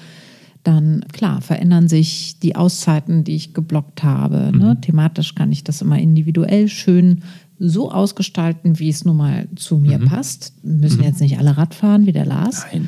dann 0.64 1.04
klar 1.12 1.42
verändern 1.42 1.88
sich 1.88 2.40
die 2.40 2.56
Auszeiten, 2.56 3.24
die 3.24 3.36
ich 3.36 3.54
geblockt 3.54 4.04
habe. 4.04 4.38
Ne? 4.38 4.52
Mhm. 4.52 4.60
Ne? 4.60 4.82
Thematisch 4.82 5.34
kann 5.34 5.52
ich 5.52 5.64
das 5.64 5.82
immer 5.82 5.98
individuell 5.98 6.68
schön 6.68 7.24
so 7.60 7.92
ausgestalten, 7.92 8.80
wie 8.80 8.90
es 8.90 9.06
nun 9.06 9.18
mal 9.18 9.48
zu 9.56 9.78
mir 9.78 10.00
mhm. 10.00 10.06
passt. 10.06 10.54
Müssen 10.64 11.00
mhm. 11.00 11.04
jetzt 11.04 11.22
nicht 11.22 11.38
alle 11.38 11.58
Rad 11.58 11.76
fahren, 11.76 12.06
wie 12.06 12.14
der 12.14 12.26
Lars. 12.26 12.66
Nein. 12.72 12.88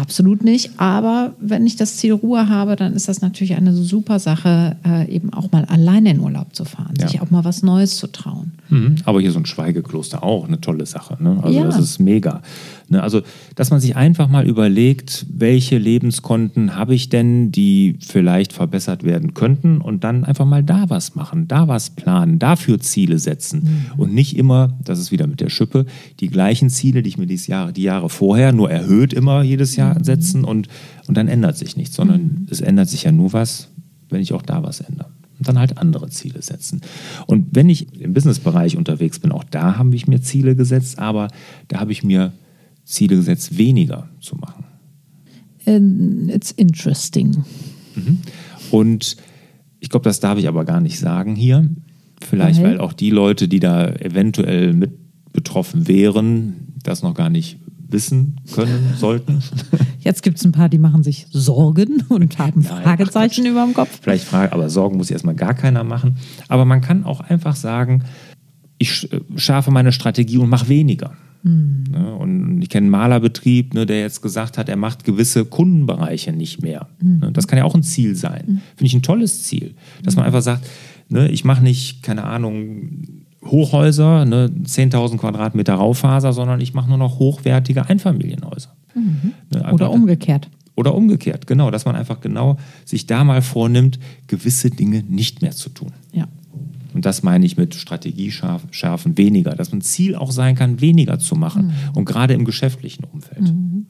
Absolut 0.00 0.42
nicht. 0.42 0.72
Aber 0.78 1.34
wenn 1.40 1.66
ich 1.66 1.76
das 1.76 1.96
Ziel 1.96 2.14
Ruhe 2.14 2.48
habe, 2.48 2.74
dann 2.74 2.94
ist 2.94 3.08
das 3.08 3.20
natürlich 3.20 3.54
eine 3.54 3.72
super 3.72 4.18
Sache, 4.18 4.76
äh, 4.84 5.08
eben 5.08 5.32
auch 5.32 5.52
mal 5.52 5.64
alleine 5.66 6.10
in 6.10 6.20
Urlaub 6.20 6.54
zu 6.54 6.64
fahren, 6.64 6.94
ja. 6.98 7.08
sich 7.08 7.20
auch 7.20 7.30
mal 7.30 7.44
was 7.44 7.62
Neues 7.62 7.96
zu 7.96 8.08
trauen. 8.08 8.52
Mhm. 8.70 8.96
Aber 9.04 9.20
hier 9.20 9.30
so 9.30 9.38
ein 9.38 9.46
Schweigekloster 9.46 10.22
auch 10.24 10.48
eine 10.48 10.60
tolle 10.60 10.86
Sache. 10.86 11.16
Ne? 11.22 11.38
Also 11.42 11.58
ja. 11.58 11.64
das 11.66 11.78
ist 11.78 11.98
mega. 12.00 12.42
Ne? 12.88 13.02
Also, 13.02 13.22
dass 13.54 13.70
man 13.70 13.80
sich 13.80 13.96
einfach 13.96 14.28
mal 14.28 14.46
überlegt, 14.46 15.26
welche 15.28 15.78
Lebenskonten 15.78 16.76
habe 16.76 16.94
ich 16.94 17.08
denn, 17.08 17.50
die 17.50 17.96
vielleicht 18.00 18.52
verbessert 18.52 19.04
werden 19.04 19.34
könnten 19.34 19.80
und 19.80 20.04
dann 20.04 20.24
einfach 20.24 20.44
mal 20.44 20.62
da 20.62 20.90
was 20.90 21.14
machen, 21.14 21.48
da 21.48 21.68
was 21.68 21.90
planen, 21.90 22.38
dafür 22.38 22.80
Ziele 22.80 23.18
setzen 23.18 23.90
mhm. 23.94 24.00
und 24.00 24.14
nicht 24.14 24.36
immer, 24.36 24.76
das 24.84 24.98
ist 24.98 25.12
wieder 25.12 25.26
mit 25.26 25.40
der 25.40 25.50
Schippe, 25.50 25.86
die 26.20 26.28
gleichen 26.28 26.70
Ziele, 26.70 27.02
die 27.02 27.08
ich 27.08 27.18
mir 27.18 27.26
dieses 27.26 27.46
Jahr, 27.46 27.72
die 27.72 27.82
Jahre 27.82 28.08
vorher 28.08 28.52
nur 28.52 28.70
erhöht 28.70 29.12
immer 29.12 29.42
jedes 29.42 29.76
Jahr 29.76 29.98
mhm. 29.98 30.04
setzen 30.04 30.44
und, 30.44 30.68
und 31.06 31.16
dann 31.16 31.28
ändert 31.28 31.56
sich 31.56 31.76
nichts, 31.76 31.96
sondern 31.96 32.20
mhm. 32.20 32.46
es 32.50 32.60
ändert 32.60 32.88
sich 32.88 33.04
ja 33.04 33.12
nur 33.12 33.32
was, 33.32 33.68
wenn 34.10 34.20
ich 34.20 34.32
auch 34.32 34.42
da 34.42 34.62
was 34.62 34.80
ändere 34.80 35.08
und 35.38 35.48
dann 35.48 35.58
halt 35.58 35.78
andere 35.78 36.08
Ziele 36.08 36.42
setzen. 36.42 36.80
Und 37.26 37.48
wenn 37.52 37.68
ich 37.68 38.00
im 38.00 38.14
Businessbereich 38.14 38.76
unterwegs 38.76 39.18
bin, 39.18 39.32
auch 39.32 39.44
da 39.44 39.76
habe 39.78 39.94
ich 39.96 40.06
mir 40.06 40.20
Ziele 40.20 40.54
gesetzt, 40.54 40.98
aber 40.98 41.28
da 41.68 41.80
habe 41.80 41.92
ich 41.92 42.02
mir 42.02 42.32
Ziele 42.84 43.16
gesetzt, 43.16 43.56
weniger 43.56 44.08
zu 44.20 44.36
machen. 44.36 44.64
it's 46.28 46.50
interesting. 46.52 47.44
Mhm. 47.94 48.18
Und 48.70 49.16
ich 49.80 49.88
glaube, 49.88 50.04
das 50.04 50.20
darf 50.20 50.38
ich 50.38 50.48
aber 50.48 50.64
gar 50.64 50.80
nicht 50.80 50.98
sagen 50.98 51.34
hier. 51.34 51.68
Vielleicht, 52.20 52.62
weil, 52.62 52.72
weil 52.72 52.80
auch 52.80 52.92
die 52.92 53.10
Leute, 53.10 53.48
die 53.48 53.60
da 53.60 53.88
eventuell 53.88 54.72
mit 54.72 54.92
betroffen 55.34 55.86
wären, 55.88 56.74
das 56.82 57.02
noch 57.02 57.12
gar 57.12 57.28
nicht 57.28 57.58
wissen 57.88 58.40
können 58.54 58.94
sollten. 58.98 59.42
Jetzt 60.00 60.22
gibt 60.22 60.38
es 60.38 60.44
ein 60.44 60.52
paar, 60.52 60.70
die 60.70 60.78
machen 60.78 61.02
sich 61.02 61.26
Sorgen 61.30 62.02
und 62.08 62.38
haben 62.38 62.62
Nein, 62.62 62.82
Fragezeichen 62.82 63.44
über 63.44 63.64
dem 63.64 63.74
Kopf. 63.74 63.98
Vielleicht 64.00 64.24
Frage, 64.24 64.52
aber 64.52 64.70
Sorgen 64.70 64.96
muss 64.96 65.10
erstmal 65.10 65.34
gar 65.34 65.54
keiner 65.54 65.84
machen. 65.84 66.16
Aber 66.48 66.64
man 66.64 66.80
kann 66.80 67.04
auch 67.04 67.20
einfach 67.20 67.56
sagen, 67.56 68.04
ich 68.84 69.08
schärfe 69.36 69.70
meine 69.70 69.92
Strategie 69.92 70.38
und 70.38 70.48
mache 70.48 70.68
weniger. 70.68 71.12
Mhm. 71.42 71.84
Und 72.18 72.62
ich 72.62 72.68
kenne 72.68 72.84
einen 72.84 72.90
Malerbetrieb, 72.90 73.74
ne, 73.74 73.86
der 73.86 74.00
jetzt 74.00 74.22
gesagt 74.22 74.56
hat, 74.56 74.68
er 74.68 74.76
macht 74.76 75.04
gewisse 75.04 75.44
Kundenbereiche 75.44 76.32
nicht 76.32 76.62
mehr. 76.62 76.88
Mhm. 77.00 77.32
Das 77.32 77.46
kann 77.46 77.58
ja 77.58 77.64
auch 77.64 77.74
ein 77.74 77.82
Ziel 77.82 78.14
sein. 78.14 78.44
Mhm. 78.46 78.60
Finde 78.76 78.86
ich 78.86 78.94
ein 78.94 79.02
tolles 79.02 79.42
Ziel, 79.42 79.74
dass 80.02 80.16
man 80.16 80.24
hm. 80.24 80.28
einfach 80.28 80.42
sagt, 80.42 80.66
ich 81.30 81.44
mache 81.44 81.62
nicht, 81.62 82.02
keine 82.02 82.24
Ahnung, 82.24 83.22
Hochhäuser, 83.44 84.24
ne, 84.24 84.50
10.000 84.64 85.18
Quadratmeter 85.18 85.74
Raufaser, 85.74 86.32
sondern 86.32 86.62
ich 86.62 86.72
mache 86.72 86.88
nur 86.88 86.96
noch 86.98 87.18
hochwertige 87.18 87.86
Einfamilienhäuser. 87.86 88.74
Mhm. 88.94 89.32
Ne, 89.52 89.72
oder 89.72 89.90
umgekehrt. 89.90 90.48
Oder 90.76 90.94
umgekehrt, 90.94 91.46
genau, 91.46 91.70
dass 91.70 91.84
man 91.84 91.94
einfach 91.94 92.20
genau 92.20 92.56
sich 92.84 93.06
da 93.06 93.22
mal 93.22 93.42
vornimmt, 93.42 93.98
gewisse 94.26 94.70
Dinge 94.70 95.04
nicht 95.06 95.42
mehr 95.42 95.52
zu 95.52 95.68
tun. 95.68 95.92
Ja. 96.12 96.26
Und 96.94 97.04
das 97.04 97.22
meine 97.22 97.44
ich 97.44 97.56
mit 97.56 97.74
Strategie 97.74 98.30
schärfen, 98.30 99.18
weniger. 99.18 99.54
Dass 99.54 99.72
ein 99.72 99.80
Ziel 99.80 100.14
auch 100.14 100.30
sein 100.30 100.54
kann, 100.54 100.80
weniger 100.80 101.18
zu 101.18 101.34
machen. 101.34 101.66
Mhm. 101.66 101.72
Und 101.96 102.04
gerade 102.04 102.34
im 102.34 102.44
geschäftlichen 102.44 103.04
Umfeld. 103.12 103.42
Mhm. 103.42 103.86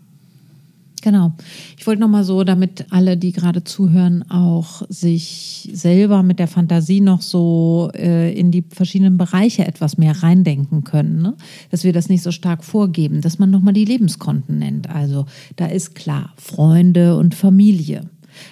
Genau. 1.04 1.34
Ich 1.76 1.86
wollte 1.86 2.00
nochmal 2.00 2.24
so, 2.24 2.44
damit 2.44 2.86
alle, 2.88 3.18
die 3.18 3.32
gerade 3.32 3.62
zuhören, 3.62 4.22
auch 4.30 4.80
sich 4.88 5.68
selber 5.70 6.22
mit 6.22 6.38
der 6.38 6.48
Fantasie 6.48 7.02
noch 7.02 7.20
so 7.20 7.90
äh, 7.94 8.32
in 8.32 8.50
die 8.50 8.64
verschiedenen 8.66 9.18
Bereiche 9.18 9.66
etwas 9.66 9.98
mehr 9.98 10.22
reindenken 10.22 10.82
können. 10.82 11.20
Ne? 11.20 11.34
Dass 11.70 11.84
wir 11.84 11.92
das 11.92 12.08
nicht 12.08 12.22
so 12.22 12.30
stark 12.30 12.64
vorgeben, 12.64 13.20
dass 13.20 13.38
man 13.38 13.50
nochmal 13.50 13.74
die 13.74 13.84
Lebenskonten 13.84 14.58
nennt. 14.58 14.88
Also 14.88 15.26
da 15.56 15.66
ist 15.66 15.94
klar, 15.94 16.32
Freunde 16.38 17.18
und 17.18 17.34
Familie. 17.34 18.08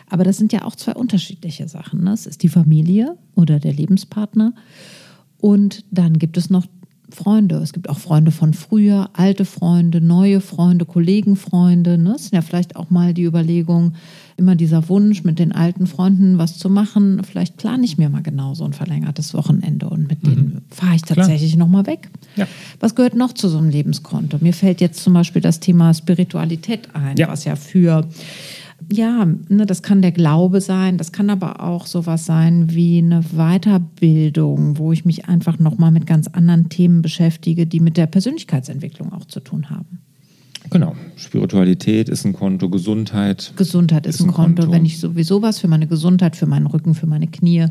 Aber 0.09 0.25
das 0.25 0.37
sind 0.37 0.53
ja 0.53 0.65
auch 0.65 0.77
zwei 0.77 0.95
unterschiedliche 0.95 1.69
Sachen. 1.69 2.05
Ne? 2.05 2.13
Es 2.13 2.27
ist 2.27 2.43
die 2.43 2.49
Familie 2.49 3.17
oder 3.35 3.59
der 3.59 3.73
Lebenspartner. 3.73 4.55
Und 5.39 5.85
dann 5.91 6.19
gibt 6.19 6.37
es 6.37 6.51
noch 6.51 6.67
Freunde. 7.13 7.57
Es 7.57 7.73
gibt 7.73 7.89
auch 7.89 7.99
Freunde 7.99 8.31
von 8.31 8.55
früher, 8.55 9.11
alte 9.13 9.45
Freunde, 9.45 10.01
neue 10.01 10.41
Freunde, 10.41 10.85
Kollegenfreunde. 10.85 11.99
Ne? 11.99 12.15
Es 12.17 12.25
sind 12.25 12.35
ja 12.35 12.43
vielleicht 12.43 12.77
auch 12.77 12.91
mal 12.91 13.15
die 13.15 13.25
Überlegung, 13.25 13.95
immer 14.37 14.57
dieser 14.57 14.89
Wunsch, 14.89 15.25
mit 15.25 15.39
den 15.39 15.53
alten 15.53 15.87
Freunden 15.87 16.39
was 16.39 16.59
zu 16.59 16.71
machen. 16.71 17.23
Vielleicht 17.23 17.59
plane 17.59 17.85
ich 17.85 17.99
mir 17.99 18.09
mal 18.09 18.23
genau 18.23 18.55
so 18.55 18.65
ein 18.65 18.73
verlängertes 18.73 19.35
Wochenende 19.35 19.89
und 19.89 20.09
mit 20.09 20.23
mhm. 20.25 20.29
denen 20.29 20.63
fahre 20.71 20.97
ich 20.97 21.03
tatsächlich 21.03 21.57
nochmal 21.57 21.87
weg. 21.87 22.11
Ja. 22.37 22.49
Was 22.81 22.95
gehört 22.95 23.15
noch 23.15 23.33
zu 23.33 23.49
so 23.49 23.59
einem 23.59 23.69
Lebenskonto? 23.69 24.39
Mir 24.41 24.55
fällt 24.55 24.81
jetzt 24.81 25.03
zum 25.03 25.13
Beispiel 25.15 25.43
das 25.43 25.61
Thema 25.61 25.93
Spiritualität 25.95 26.95
ein, 26.95 27.17
ja. 27.17 27.29
was 27.29 27.45
ja 27.45 27.57
für 27.57 28.09
ja, 28.91 29.27
ne, 29.49 29.67
das 29.67 29.83
kann 29.83 30.03
der 30.03 30.13
Glaube 30.13 30.61
sein, 30.61 30.99
das 30.99 31.13
kann 31.13 31.31
aber 31.31 31.63
auch 31.63 31.87
sowas 31.87 32.25
sein 32.27 32.73
wie 32.73 32.99
eine 32.99 33.23
Weiterbildung, 33.35 34.79
wo 34.79 34.93
ich 34.93 35.05
mich 35.05 35.27
einfach 35.27 35.59
nochmal 35.59 35.91
mit 35.91 36.07
ganz 36.07 36.29
anderen 36.29 36.69
Themen 36.69 37.03
beschäftige, 37.03 37.67
die 37.67 37.81
mit 37.81 37.97
der 37.97 38.07
Persönlichkeitsentwicklung 38.07 39.13
auch 39.13 39.27
zu 39.27 39.41
tun 39.41 39.71
haben. 39.71 40.01
Genau. 40.71 40.95
Spiritualität 41.17 42.09
ist 42.09 42.25
ein 42.25 42.33
Konto, 42.33 42.71
Gesundheit. 42.71 43.53
Gesundheit 43.57 44.07
ist, 44.07 44.21
ist 44.21 44.23
ein, 44.23 44.33
Konto. 44.33 44.63
Konto. 44.63 44.73
Wenn 44.73 44.85
ich 44.85 44.99
sowieso 44.99 45.43
was 45.43 45.59
für 45.59 45.69
meine 45.69 45.87
Gesundheit, 45.87 46.37
für 46.37 46.47
meinen 46.47 46.67
Rücken, 46.67 46.95
für 46.95 47.07
meine 47.07 47.27
Knie, 47.27 47.67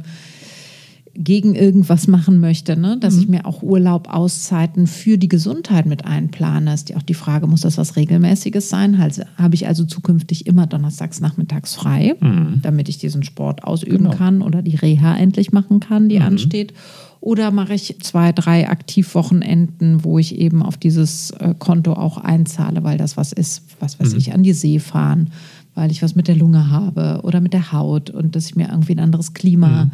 gegen 1.13 1.55
irgendwas 1.55 2.07
machen 2.07 2.39
möchte, 2.39 2.77
ne? 2.77 2.97
dass 2.97 3.15
mhm. 3.15 3.21
ich 3.21 3.27
mir 3.27 3.45
auch 3.45 3.61
Urlaub, 3.61 4.07
Auszeiten 4.09 4.87
für 4.87 5.17
die 5.17 5.27
Gesundheit 5.27 5.85
mit 5.85 6.05
einplane. 6.05 6.73
Ist 6.73 6.89
ja 6.89 6.97
auch 6.97 7.01
die 7.01 7.13
Frage, 7.13 7.47
muss 7.47 7.61
das 7.61 7.77
was 7.77 7.95
Regelmäßiges 7.95 8.69
sein? 8.69 8.95
Also, 8.99 9.23
habe 9.35 9.55
ich 9.55 9.67
also 9.67 9.83
zukünftig 9.83 10.47
immer 10.47 10.67
donnerstags 10.67 11.19
nachmittags 11.19 11.75
frei, 11.75 12.15
mhm. 12.19 12.59
damit 12.61 12.87
ich 12.87 12.97
diesen 12.97 13.23
Sport 13.23 13.63
ausüben 13.63 14.05
genau. 14.05 14.11
kann 14.11 14.41
oder 14.41 14.61
die 14.61 14.75
Reha 14.75 15.15
endlich 15.17 15.51
machen 15.51 15.79
kann, 15.79 16.07
die 16.07 16.19
mhm. 16.19 16.25
ansteht? 16.25 16.73
Oder 17.19 17.51
mache 17.51 17.73
ich 17.73 17.97
zwei, 17.99 18.31
drei 18.31 18.69
Aktivwochenenden, 18.69 20.03
wo 20.03 20.17
ich 20.17 20.37
eben 20.39 20.63
auf 20.63 20.77
dieses 20.77 21.31
äh, 21.31 21.53
Konto 21.57 21.93
auch 21.93 22.17
einzahle, 22.17 22.83
weil 22.83 22.97
das 22.97 23.15
was 23.15 23.31
ist, 23.31 23.63
was 23.79 23.99
weiß 23.99 24.13
mhm. 24.13 24.17
ich, 24.17 24.33
an 24.33 24.43
die 24.43 24.53
See 24.53 24.79
fahren, 24.79 25.29
weil 25.75 25.91
ich 25.91 26.01
was 26.01 26.15
mit 26.15 26.27
der 26.27 26.35
Lunge 26.35 26.71
habe 26.71 27.19
oder 27.23 27.41
mit 27.41 27.53
der 27.53 27.71
Haut 27.73 28.09
und 28.09 28.35
dass 28.35 28.47
ich 28.47 28.55
mir 28.55 28.69
irgendwie 28.69 28.93
ein 28.93 28.99
anderes 28.99 29.33
Klima 29.33 29.85
mhm. 29.85 29.91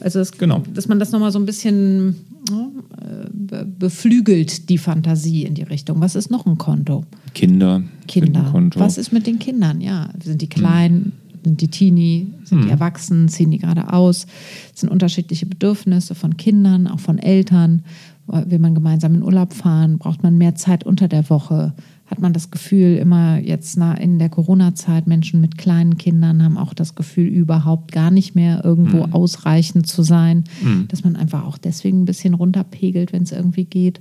Also 0.00 0.20
es, 0.20 0.32
genau. 0.32 0.62
dass 0.72 0.88
man 0.88 0.98
das 0.98 1.12
nochmal 1.12 1.32
so 1.32 1.38
ein 1.38 1.46
bisschen 1.46 2.16
äh, 2.50 3.64
beflügelt, 3.64 4.68
die 4.68 4.78
Fantasie 4.78 5.44
in 5.44 5.54
die 5.54 5.62
Richtung. 5.62 6.00
Was 6.00 6.14
ist 6.14 6.30
noch 6.30 6.46
ein 6.46 6.58
Konto? 6.58 7.04
Kinder. 7.34 7.82
Kinder. 8.06 8.52
Was 8.76 8.98
ist 8.98 9.12
mit 9.12 9.26
den 9.26 9.38
Kindern? 9.38 9.80
Ja, 9.80 10.10
sind 10.22 10.42
die 10.42 10.48
klein? 10.48 10.92
Hm. 10.92 11.12
Sind 11.42 11.60
die 11.62 11.68
Teenie? 11.68 12.32
Sind 12.44 12.58
hm. 12.58 12.66
die 12.66 12.70
erwachsen? 12.70 13.28
Ziehen 13.28 13.50
die 13.50 13.58
gerade 13.58 13.92
aus? 13.92 14.26
Es 14.74 14.80
sind 14.80 14.90
unterschiedliche 14.90 15.46
Bedürfnisse 15.46 16.14
von 16.14 16.36
Kindern, 16.36 16.86
auch 16.86 17.00
von 17.00 17.18
Eltern. 17.18 17.82
Will 18.26 18.58
man 18.60 18.74
gemeinsam 18.74 19.14
in 19.14 19.22
Urlaub 19.22 19.54
fahren? 19.54 19.98
Braucht 19.98 20.22
man 20.22 20.38
mehr 20.38 20.54
Zeit 20.54 20.84
unter 20.84 21.08
der 21.08 21.28
Woche? 21.30 21.74
Hat 22.10 22.18
man 22.18 22.32
das 22.32 22.50
Gefühl, 22.50 22.96
immer 22.96 23.38
jetzt 23.38 23.78
in 23.78 24.18
der 24.18 24.28
Corona-Zeit, 24.28 25.06
Menschen 25.06 25.40
mit 25.40 25.56
kleinen 25.56 25.96
Kindern 25.96 26.42
haben 26.42 26.58
auch 26.58 26.74
das 26.74 26.96
Gefühl, 26.96 27.28
überhaupt 27.28 27.92
gar 27.92 28.10
nicht 28.10 28.34
mehr 28.34 28.64
irgendwo 28.64 29.06
mhm. 29.06 29.12
ausreichend 29.12 29.86
zu 29.86 30.02
sein, 30.02 30.44
mhm. 30.60 30.88
dass 30.88 31.04
man 31.04 31.14
einfach 31.14 31.44
auch 31.44 31.56
deswegen 31.56 32.02
ein 32.02 32.06
bisschen 32.06 32.34
runterpegelt, 32.34 33.12
wenn 33.12 33.22
es 33.22 33.30
irgendwie 33.30 33.64
geht, 33.64 34.00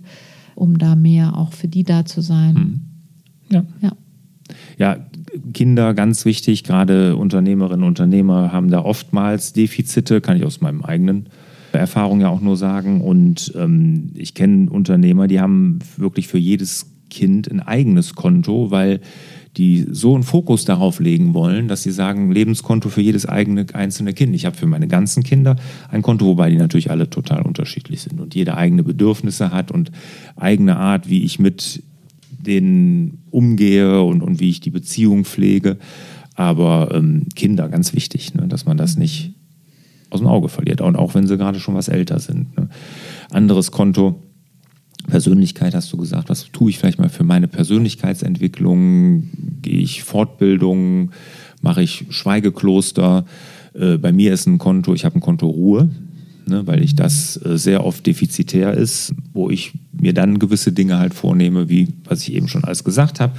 um 0.55 0.79
da 0.79 0.95
mehr 0.95 1.37
auch 1.37 1.53
für 1.53 1.67
die 1.67 1.83
da 1.83 2.03
zu 2.03 2.21
sein. 2.21 2.53
Mhm. 2.53 2.81
Ja. 3.51 3.63
ja. 3.81 3.91
Ja, 4.79 4.97
Kinder 5.53 5.93
ganz 5.93 6.25
wichtig, 6.25 6.63
gerade 6.63 7.15
Unternehmerinnen 7.15 7.83
und 7.83 7.89
Unternehmer 7.89 8.51
haben 8.51 8.71
da 8.71 8.83
oftmals 8.83 9.53
Defizite, 9.53 10.21
kann 10.21 10.37
ich 10.37 10.43
aus 10.43 10.61
meinem 10.61 10.81
eigenen 10.81 11.27
Erfahrung 11.71 12.21
ja 12.21 12.29
auch 12.29 12.41
nur 12.41 12.57
sagen. 12.57 13.01
Und 13.01 13.53
ähm, 13.55 14.09
ich 14.15 14.33
kenne 14.33 14.71
Unternehmer, 14.71 15.27
die 15.27 15.39
haben 15.39 15.77
wirklich 15.97 16.27
für 16.27 16.39
jedes 16.39 16.88
Kind 17.09 17.49
ein 17.51 17.59
eigenes 17.59 18.15
Konto, 18.15 18.71
weil 18.71 19.01
die 19.57 19.87
so 19.91 20.13
einen 20.13 20.23
Fokus 20.23 20.63
darauf 20.63 20.99
legen 20.99 21.33
wollen, 21.33 21.67
dass 21.67 21.83
sie 21.83 21.91
sagen, 21.91 22.31
Lebenskonto 22.31 22.89
für 22.89 23.01
jedes 23.01 23.25
eigene 23.25 23.65
einzelne 23.73 24.13
Kind. 24.13 24.35
Ich 24.35 24.45
habe 24.45 24.55
für 24.55 24.67
meine 24.67 24.87
ganzen 24.87 25.23
Kinder 25.23 25.55
ein 25.89 26.01
Konto, 26.01 26.25
wobei 26.25 26.49
die 26.49 26.57
natürlich 26.57 26.91
alle 26.91 27.09
total 27.09 27.41
unterschiedlich 27.41 28.01
sind 28.01 28.21
und 28.21 28.35
jeder 28.35 28.57
eigene 28.57 28.83
Bedürfnisse 28.83 29.51
hat 29.51 29.71
und 29.71 29.91
eigene 30.35 30.77
Art, 30.77 31.09
wie 31.09 31.23
ich 31.23 31.39
mit 31.39 31.83
denen 32.31 33.23
umgehe 33.31 34.01
und, 34.01 34.21
und 34.21 34.39
wie 34.39 34.49
ich 34.49 34.61
die 34.61 34.69
Beziehung 34.69 35.25
pflege. 35.25 35.77
Aber 36.35 36.91
ähm, 36.93 37.27
Kinder, 37.35 37.67
ganz 37.67 37.93
wichtig, 37.93 38.33
ne, 38.33 38.47
dass 38.47 38.65
man 38.65 38.77
das 38.77 38.97
nicht 38.97 39.33
aus 40.09 40.21
dem 40.21 40.27
Auge 40.27 40.47
verliert, 40.49 40.81
und 40.81 40.95
auch 40.95 41.13
wenn 41.13 41.27
sie 41.27 41.37
gerade 41.37 41.59
schon 41.59 41.75
was 41.75 41.87
älter 41.87 42.19
sind. 42.19 42.57
Ne. 42.57 42.69
Anderes 43.29 43.71
Konto, 43.71 44.23
Persönlichkeit 45.09 45.75
hast 45.75 45.91
du 45.91 45.97
gesagt, 45.97 46.29
was 46.29 46.51
tue 46.51 46.69
ich 46.69 46.79
vielleicht 46.79 46.99
mal 46.99 47.09
für 47.09 47.23
meine 47.23 47.47
Persönlichkeitsentwicklung? 47.47 49.29
Gehe 49.61 49.79
ich 49.79 50.03
Fortbildung? 50.03 51.11
Mache 51.61 51.83
ich 51.83 52.05
Schweigekloster? 52.09 53.25
Äh, 53.73 53.97
bei 53.97 54.11
mir 54.11 54.33
ist 54.33 54.47
ein 54.47 54.57
Konto, 54.57 54.93
ich 54.93 55.05
habe 55.05 55.17
ein 55.17 55.21
Konto 55.21 55.47
Ruhe, 55.47 55.89
ne, 56.47 56.65
weil 56.65 56.83
ich 56.83 56.95
das 56.95 57.39
äh, 57.45 57.57
sehr 57.57 57.85
oft 57.85 58.05
defizitär 58.05 58.73
ist, 58.73 59.13
wo 59.33 59.49
ich 59.49 59.73
mir 59.91 60.13
dann 60.13 60.39
gewisse 60.39 60.71
Dinge 60.71 60.97
halt 60.97 61.13
vornehme, 61.13 61.69
wie 61.69 61.89
was 62.05 62.21
ich 62.21 62.33
eben 62.33 62.47
schon 62.47 62.63
alles 62.63 62.83
gesagt 62.83 63.19
habe. 63.19 63.33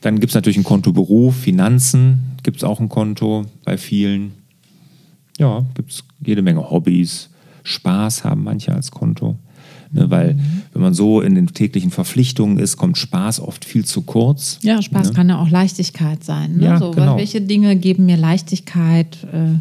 Dann 0.00 0.20
gibt 0.20 0.30
es 0.30 0.34
natürlich 0.34 0.58
ein 0.58 0.64
Konto 0.64 0.92
Beruf, 0.92 1.36
Finanzen 1.36 2.20
gibt 2.42 2.58
es 2.58 2.64
auch 2.64 2.78
ein 2.78 2.88
Konto 2.88 3.46
bei 3.64 3.76
vielen. 3.76 4.32
Ja, 5.38 5.66
gibt 5.74 5.90
es 5.90 6.04
jede 6.24 6.42
Menge 6.42 6.70
Hobbys. 6.70 7.28
Spaß 7.64 8.22
haben 8.22 8.44
manche 8.44 8.72
als 8.72 8.92
Konto. 8.92 9.36
Ne, 9.92 10.10
weil 10.10 10.34
mhm. 10.34 10.62
wenn 10.72 10.82
man 10.82 10.94
so 10.94 11.20
in 11.20 11.34
den 11.34 11.46
täglichen 11.48 11.90
Verpflichtungen 11.90 12.58
ist, 12.58 12.76
kommt 12.76 12.98
Spaß 12.98 13.40
oft 13.40 13.64
viel 13.64 13.84
zu 13.84 14.02
kurz. 14.02 14.58
Ja, 14.62 14.82
Spaß 14.82 15.08
ne? 15.08 15.14
kann 15.14 15.28
ja 15.28 15.40
auch 15.40 15.48
Leichtigkeit 15.48 16.24
sein. 16.24 16.56
Ne? 16.56 16.64
Ja, 16.64 16.78
so, 16.78 16.90
genau. 16.90 17.16
Welche 17.16 17.40
Dinge 17.40 17.76
geben 17.76 18.06
mir 18.06 18.16
Leichtigkeit? 18.16 19.18
Äh, 19.32 19.58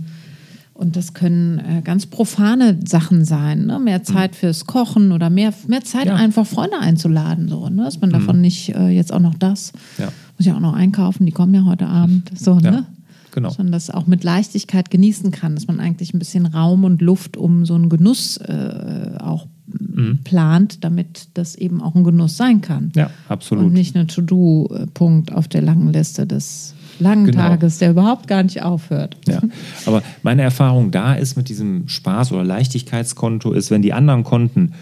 und 0.76 0.98
das 0.98 1.14
können 1.14 1.60
äh, 1.60 1.82
ganz 1.82 2.06
profane 2.06 2.78
Sachen 2.86 3.24
sein. 3.24 3.66
Ne? 3.66 3.80
Mehr 3.80 4.04
Zeit 4.04 4.32
mhm. 4.32 4.36
fürs 4.36 4.66
Kochen 4.66 5.14
oder 5.14 5.30
mehr, 5.30 5.54
mehr 5.68 5.84
Zeit, 5.84 6.08
ja. 6.08 6.16
einfach 6.16 6.46
Freunde 6.46 6.80
einzuladen. 6.80 7.48
So, 7.48 7.70
ne? 7.70 7.84
Dass 7.84 8.02
man 8.02 8.10
mhm. 8.10 8.14
davon 8.14 8.42
nicht 8.42 8.76
äh, 8.76 8.90
jetzt 8.90 9.14
auch 9.14 9.22
noch 9.22 9.36
das, 9.36 9.72
ja. 9.98 10.10
muss 10.38 10.46
ja 10.46 10.56
auch 10.56 10.60
noch 10.60 10.74
einkaufen, 10.74 11.26
die 11.26 11.32
kommen 11.32 11.54
ja 11.54 11.64
heute 11.64 11.88
Abend. 11.88 12.30
So, 12.38 12.60
ja. 12.60 12.72
ne? 12.72 12.86
Genau. 13.32 13.50
Dass 13.50 13.58
man 13.58 13.72
das 13.72 13.90
auch 13.90 14.06
mit 14.08 14.24
Leichtigkeit 14.24 14.90
genießen 14.90 15.32
kann, 15.32 15.56
dass 15.56 15.68
man 15.68 15.80
eigentlich 15.80 16.14
ein 16.14 16.20
bisschen 16.20 16.46
Raum 16.46 16.84
und 16.84 17.02
Luft 17.02 17.38
um 17.38 17.66
so 17.66 17.76
einen 17.76 17.90
Genuss 17.90 18.38
äh, 18.38 19.18
auch 19.20 19.48
mhm. 19.68 20.20
plant, 20.24 20.84
damit 20.84 21.30
das 21.34 21.56
eben 21.56 21.82
auch 21.82 21.96
ein 21.96 22.04
Genuss 22.04 22.38
sein 22.38 22.62
kann. 22.62 22.92
Ja, 22.96 23.10
absolut. 23.30 23.66
Und 23.66 23.74
nicht 23.74 23.96
ein 23.96 24.08
To-Do-Punkt 24.08 25.34
auf 25.34 25.48
der 25.48 25.62
langen 25.62 25.92
Liste 25.92 26.28
des 26.28 26.74
langen 27.00 27.26
genau. 27.26 27.40
Tages, 27.40 27.78
der 27.80 27.92
überhaupt 27.92 28.28
gar 28.28 28.44
nicht 28.44 28.62
aufhört. 28.62 29.18
Ja, 29.28 29.42
aber 29.86 30.02
meine 30.24 30.44
Erfahrung 30.44 30.92
da 30.92 31.14
ist 31.14 31.36
mit 31.36 31.50
diesem 31.50 31.88
Spaß- 31.88 32.32
oder 32.32 32.44
Leichtigkeitskonto 32.44 33.52
ist, 33.52 33.72
wenn 33.72 33.82
die 33.82 33.94
anderen 33.94 34.24
Konten 34.24 34.74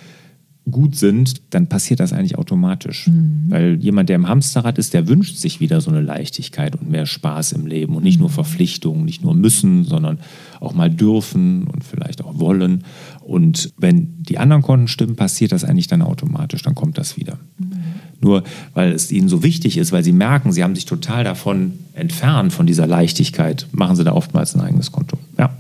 gut 0.69 0.95
sind, 0.95 1.41
dann 1.54 1.67
passiert 1.67 1.99
das 1.99 2.13
eigentlich 2.13 2.38
automatisch. 2.38 3.08
Mhm. 3.08 3.45
Weil 3.49 3.76
jemand, 3.82 4.08
der 4.08 4.15
im 4.15 4.30
Hamsterrad 4.30 4.78
ist, 4.78 4.93
der 4.93 5.08
wünscht 5.10 5.36
sich 5.36 5.60
wieder 5.60 5.82
so 5.82 5.91
eine 5.91 6.02
Leichtigkeit 6.02 6.76
und 6.76 6.89
mehr 6.89 7.06
Spaß 7.06 7.52
im 7.52 7.67
Leben 7.67 7.95
und 7.95 8.04
nicht 8.04 8.19
nur 8.19 8.30
mhm. 8.30 8.34
Verpflichtungen, 8.34 9.04
nicht 9.04 9.23
nur 9.23 9.36
müssen, 9.36 9.84
sondern 9.84 10.19
auch 10.62 10.73
mal 10.73 10.89
dürfen 10.89 11.67
und 11.67 11.84
vielleicht 11.84 12.23
auch 12.23 12.39
wollen. 12.39 12.86
Und 13.19 13.73
wenn 13.78 14.23
die 14.23 14.38
anderen 14.38 14.62
Konten 14.62 14.88
stimmen, 14.88 15.17
passiert 15.17 15.52
das 15.52 15.65
eigentlich 15.65 15.88
dann 15.88 16.02
automatisch, 16.02 16.62
dann 16.62 16.76
kommt 16.76 16.97
das 16.97 17.17
wieder. 17.17 17.38
Mhm. 17.58 17.73
Nur 18.21 18.43
weil 18.73 18.93
es 18.93 19.12
ihnen 19.12 19.28
so 19.28 19.43
wichtig 19.43 19.78
ist, 19.78 19.91
weil 19.91 20.04
sie 20.04 20.13
merken, 20.13 20.54
sie 20.54 20.63
haben 20.63 20.76
sich 20.76 20.86
total 20.86 21.26
davon 21.26 21.73
entfernt, 21.93 22.54
von 22.54 22.65
dieser 22.65 22.88
Leichtigkeit, 22.88 23.67
machen 23.73 23.97
sie 23.97 24.06
da 24.06 24.13
oftmals 24.13 24.56
ein 24.56 24.62
eigenes 24.62 24.93
Konto. 24.93 25.17
Ja. 25.38 25.54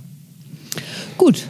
Gut. 1.17 1.45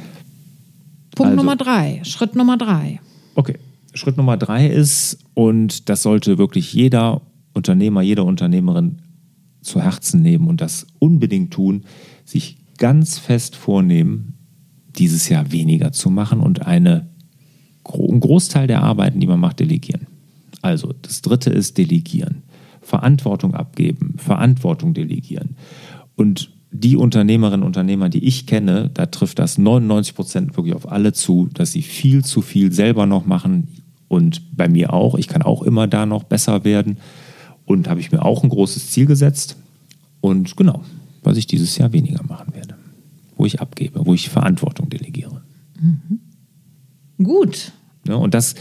Punkt 1.13 1.31
also, 1.31 1.35
Nummer 1.35 1.55
drei, 1.55 2.01
Schritt 2.03 2.35
Nummer 2.35 2.57
drei. 2.57 2.99
Okay, 3.35 3.57
Schritt 3.93 4.17
Nummer 4.17 4.37
drei 4.37 4.67
ist, 4.67 5.19
und 5.33 5.89
das 5.89 6.03
sollte 6.03 6.37
wirklich 6.37 6.73
jeder 6.73 7.21
Unternehmer, 7.53 8.01
jede 8.01 8.23
Unternehmerin 8.23 8.99
zu 9.61 9.81
Herzen 9.81 10.21
nehmen 10.21 10.47
und 10.47 10.61
das 10.61 10.87
unbedingt 10.99 11.51
tun, 11.51 11.85
sich 12.25 12.57
ganz 12.77 13.17
fest 13.17 13.55
vornehmen, 13.55 14.33
dieses 14.97 15.29
Jahr 15.29 15.51
weniger 15.51 15.91
zu 15.91 16.09
machen 16.09 16.39
und 16.39 16.65
eine, 16.65 17.07
einen 17.85 18.19
Großteil 18.19 18.67
der 18.67 18.83
Arbeiten, 18.83 19.19
die 19.19 19.27
man 19.27 19.39
macht, 19.39 19.59
delegieren. 19.59 20.07
Also 20.61 20.93
das 21.01 21.21
dritte 21.21 21.49
ist 21.49 21.77
delegieren. 21.77 22.43
Verantwortung 22.81 23.53
abgeben, 23.53 24.15
Verantwortung 24.17 24.93
delegieren. 24.93 25.55
Und 26.15 26.52
die 26.73 26.97
Unternehmerinnen 26.97 27.61
und 27.61 27.67
Unternehmer, 27.67 28.09
die 28.09 28.25
ich 28.25 28.47
kenne, 28.47 28.89
da 28.93 29.05
trifft 29.05 29.37
das 29.37 29.57
99 29.57 30.15
Prozent 30.15 30.57
wirklich 30.57 30.73
auf 30.73 30.91
alle 30.91 31.13
zu, 31.13 31.47
dass 31.53 31.71
sie 31.71 31.83
viel 31.83 32.25
zu 32.25 32.41
viel 32.41 32.71
selber 32.71 33.05
noch 33.05 33.25
machen 33.25 33.67
und 34.07 34.57
bei 34.57 34.67
mir 34.67 34.91
auch. 34.91 35.15
Ich 35.15 35.27
kann 35.27 35.43
auch 35.43 35.61
immer 35.61 35.87
da 35.87 36.05
noch 36.07 36.23
besser 36.23 36.63
werden 36.63 36.97
und 37.65 37.87
habe 37.87 37.99
ich 37.99 38.11
mir 38.11 38.23
auch 38.23 38.43
ein 38.43 38.49
großes 38.49 38.89
Ziel 38.89 39.05
gesetzt 39.05 39.55
und 40.19 40.57
genau, 40.57 40.81
was 41.21 41.37
ich 41.37 41.45
dieses 41.45 41.77
Jahr 41.77 41.93
weniger 41.93 42.23
machen 42.23 42.53
werde, 42.55 42.75
wo 43.37 43.45
ich 43.45 43.61
abgebe, 43.61 44.05
wo 44.05 44.15
ich 44.15 44.29
Verantwortung 44.29 44.89
delegiere. 44.89 45.43
Mhm. 45.79 46.19
Gut. 47.23 47.71
Ja, 48.07 48.15
und 48.15 48.33
das, 48.33 48.55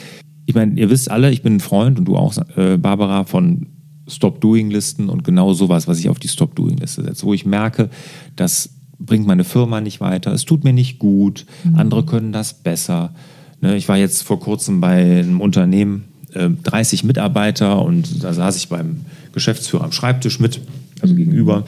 ich 0.44 0.54
meine, 0.54 0.78
ihr 0.78 0.90
wisst 0.90 1.10
alle, 1.10 1.30
ich 1.30 1.42
bin 1.42 1.56
ein 1.56 1.60
Freund 1.60 1.98
und 1.98 2.04
du 2.04 2.16
auch, 2.16 2.36
äh, 2.56 2.76
Barbara, 2.76 3.24
von 3.24 3.68
Stop-Doing-Listen 4.08 5.08
und 5.08 5.24
genau 5.24 5.52
sowas, 5.52 5.88
was 5.88 5.98
ich 5.98 6.08
auf 6.08 6.18
die 6.18 6.28
Stop-Doing-Liste 6.28 7.02
setze, 7.02 7.24
wo 7.24 7.34
ich 7.34 7.46
merke, 7.46 7.90
das 8.36 8.70
bringt 8.98 9.26
meine 9.26 9.44
Firma 9.44 9.80
nicht 9.80 10.00
weiter, 10.00 10.32
es 10.32 10.44
tut 10.44 10.64
mir 10.64 10.72
nicht 10.72 10.98
gut, 10.98 11.46
mhm. 11.64 11.76
andere 11.76 12.04
können 12.04 12.32
das 12.32 12.54
besser. 12.54 13.14
Ne, 13.60 13.76
ich 13.76 13.88
war 13.88 13.96
jetzt 13.96 14.22
vor 14.22 14.40
kurzem 14.40 14.80
bei 14.80 15.20
einem 15.20 15.40
Unternehmen, 15.40 16.04
30 16.34 17.02
äh, 17.02 17.06
Mitarbeiter 17.06 17.82
und 17.82 18.24
da 18.24 18.32
saß 18.32 18.56
ich 18.56 18.68
beim 18.68 19.04
Geschäftsführer 19.32 19.84
am 19.84 19.92
Schreibtisch 19.92 20.40
mit, 20.40 20.60
also 21.00 21.14
mhm. 21.14 21.18
gegenüber 21.18 21.64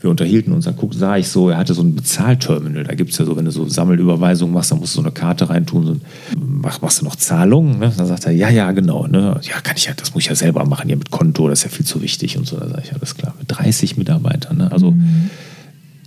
wir 0.00 0.10
unterhielten 0.10 0.52
uns, 0.52 0.64
dann 0.66 0.76
guck, 0.76 0.94
sah 0.94 1.16
ich 1.16 1.28
so, 1.28 1.50
er 1.50 1.56
hatte 1.56 1.74
so 1.74 1.82
ein 1.82 1.96
Bezahlterminal. 1.96 2.84
Da 2.84 2.94
gibt 2.94 3.10
es 3.10 3.18
ja 3.18 3.24
so, 3.24 3.36
wenn 3.36 3.44
du 3.44 3.50
so 3.50 3.66
Sammelüberweisungen 3.68 4.54
machst, 4.54 4.70
dann 4.70 4.78
musst 4.78 4.94
du 4.94 5.00
so 5.00 5.04
eine 5.04 5.12
Karte 5.12 5.50
reintun. 5.50 5.86
So, 5.86 5.96
mach, 6.38 6.80
machst 6.80 7.00
du 7.00 7.04
noch 7.04 7.16
Zahlungen? 7.16 7.80
Ne? 7.80 7.92
Dann 7.96 8.06
sagt 8.06 8.26
er, 8.26 8.32
ja, 8.32 8.48
ja, 8.48 8.70
genau. 8.70 9.08
Ne? 9.08 9.40
Ja, 9.42 9.60
kann 9.60 9.76
ich 9.76 9.86
ja, 9.86 9.94
das 9.94 10.14
muss 10.14 10.22
ich 10.22 10.28
ja 10.28 10.36
selber 10.36 10.64
machen, 10.64 10.88
ja, 10.88 10.94
mit 10.94 11.10
Konto, 11.10 11.48
das 11.48 11.60
ist 11.60 11.64
ja 11.64 11.70
viel 11.70 11.86
zu 11.86 12.00
wichtig 12.00 12.38
und 12.38 12.46
so. 12.46 12.56
Da 12.58 12.68
sage 12.68 12.82
ich, 12.84 12.94
alles 12.94 13.16
klar, 13.16 13.34
mit 13.40 13.50
30 13.50 13.96
Mitarbeitern. 13.96 14.58
Ne? 14.58 14.70
Also 14.70 14.92
mhm. 14.92 15.30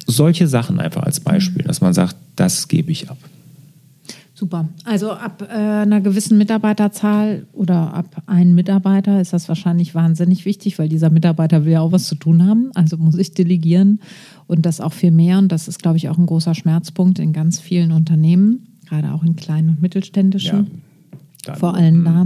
solche 0.07 0.47
Sachen 0.47 0.79
einfach 0.79 1.03
als 1.03 1.19
Beispiel, 1.19 1.63
dass 1.63 1.81
man 1.81 1.93
sagt, 1.93 2.15
das 2.37 2.69
gebe 2.69 2.91
ich 2.91 3.09
ab. 3.09 3.17
Super. 4.41 4.69
Also 4.85 5.11
ab 5.11 5.47
äh, 5.47 5.53
einer 5.53 6.01
gewissen 6.01 6.35
Mitarbeiterzahl 6.39 7.45
oder 7.53 7.93
ab 7.93 8.23
einem 8.25 8.55
Mitarbeiter 8.55 9.21
ist 9.21 9.33
das 9.33 9.47
wahrscheinlich 9.47 9.93
wahnsinnig 9.93 10.45
wichtig, 10.45 10.79
weil 10.79 10.89
dieser 10.89 11.11
Mitarbeiter 11.11 11.63
will 11.63 11.73
ja 11.73 11.81
auch 11.81 11.91
was 11.91 12.07
zu 12.07 12.15
tun 12.15 12.43
haben. 12.43 12.71
Also 12.73 12.97
muss 12.97 13.19
ich 13.19 13.35
delegieren 13.35 13.99
und 14.47 14.65
das 14.65 14.81
auch 14.81 14.93
viel 14.93 15.11
mehr. 15.11 15.37
Und 15.37 15.51
das 15.51 15.67
ist, 15.67 15.83
glaube 15.83 15.97
ich, 15.97 16.09
auch 16.09 16.17
ein 16.17 16.25
großer 16.25 16.55
Schmerzpunkt 16.55 17.19
in 17.19 17.33
ganz 17.33 17.59
vielen 17.59 17.91
Unternehmen, 17.91 18.79
gerade 18.89 19.13
auch 19.13 19.23
in 19.23 19.35
kleinen 19.35 19.69
und 19.69 19.81
mittelständischen, 19.83 20.81
ja, 21.45 21.53
vor 21.53 21.75
allem 21.75 22.03
da. 22.03 22.25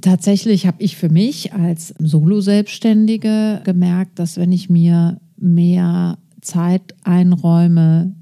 Tatsächlich 0.00 0.68
habe 0.68 0.84
ich 0.84 0.96
für 0.96 1.08
mich 1.08 1.52
als 1.52 1.94
Solo-Selbstständige 1.98 3.60
gemerkt, 3.64 4.20
dass 4.20 4.36
wenn 4.36 4.52
ich 4.52 4.70
mir 4.70 5.20
mehr 5.36 6.18
Zeit 6.42 6.94
einräume, 7.02 8.14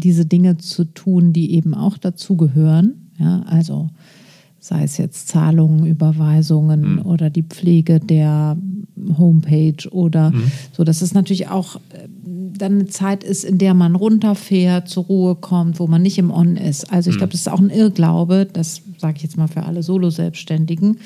diese 0.00 0.26
Dinge 0.26 0.58
zu 0.58 0.84
tun, 0.84 1.32
die 1.32 1.52
eben 1.52 1.74
auch 1.74 1.98
dazugehören. 1.98 3.10
Ja, 3.18 3.42
also 3.42 3.90
sei 4.58 4.84
es 4.84 4.98
jetzt 4.98 5.28
Zahlungen, 5.28 5.86
Überweisungen 5.86 6.96
mhm. 6.96 7.06
oder 7.06 7.30
die 7.30 7.42
Pflege 7.42 7.98
der 7.98 8.56
Homepage 9.18 9.88
oder 9.90 10.30
mhm. 10.30 10.52
so, 10.72 10.84
dass 10.84 11.00
es 11.00 11.14
natürlich 11.14 11.48
auch 11.48 11.76
äh, 11.76 12.08
dann 12.26 12.72
eine 12.72 12.86
Zeit 12.86 13.24
ist, 13.24 13.44
in 13.44 13.56
der 13.56 13.72
man 13.72 13.96
runterfährt, 13.96 14.88
zur 14.88 15.04
Ruhe 15.04 15.34
kommt, 15.34 15.80
wo 15.80 15.86
man 15.86 16.02
nicht 16.02 16.18
im 16.18 16.30
On 16.30 16.56
ist. 16.56 16.92
Also 16.92 17.08
ich 17.08 17.16
mhm. 17.16 17.18
glaube, 17.20 17.32
das 17.32 17.40
ist 17.40 17.48
auch 17.48 17.60
ein 17.60 17.70
Irrglaube, 17.70 18.46
das 18.52 18.82
sage 18.98 19.16
ich 19.16 19.22
jetzt 19.22 19.38
mal 19.38 19.48
für 19.48 19.62
alle 19.62 19.82
Solo-Selbstständigen, 19.82 20.98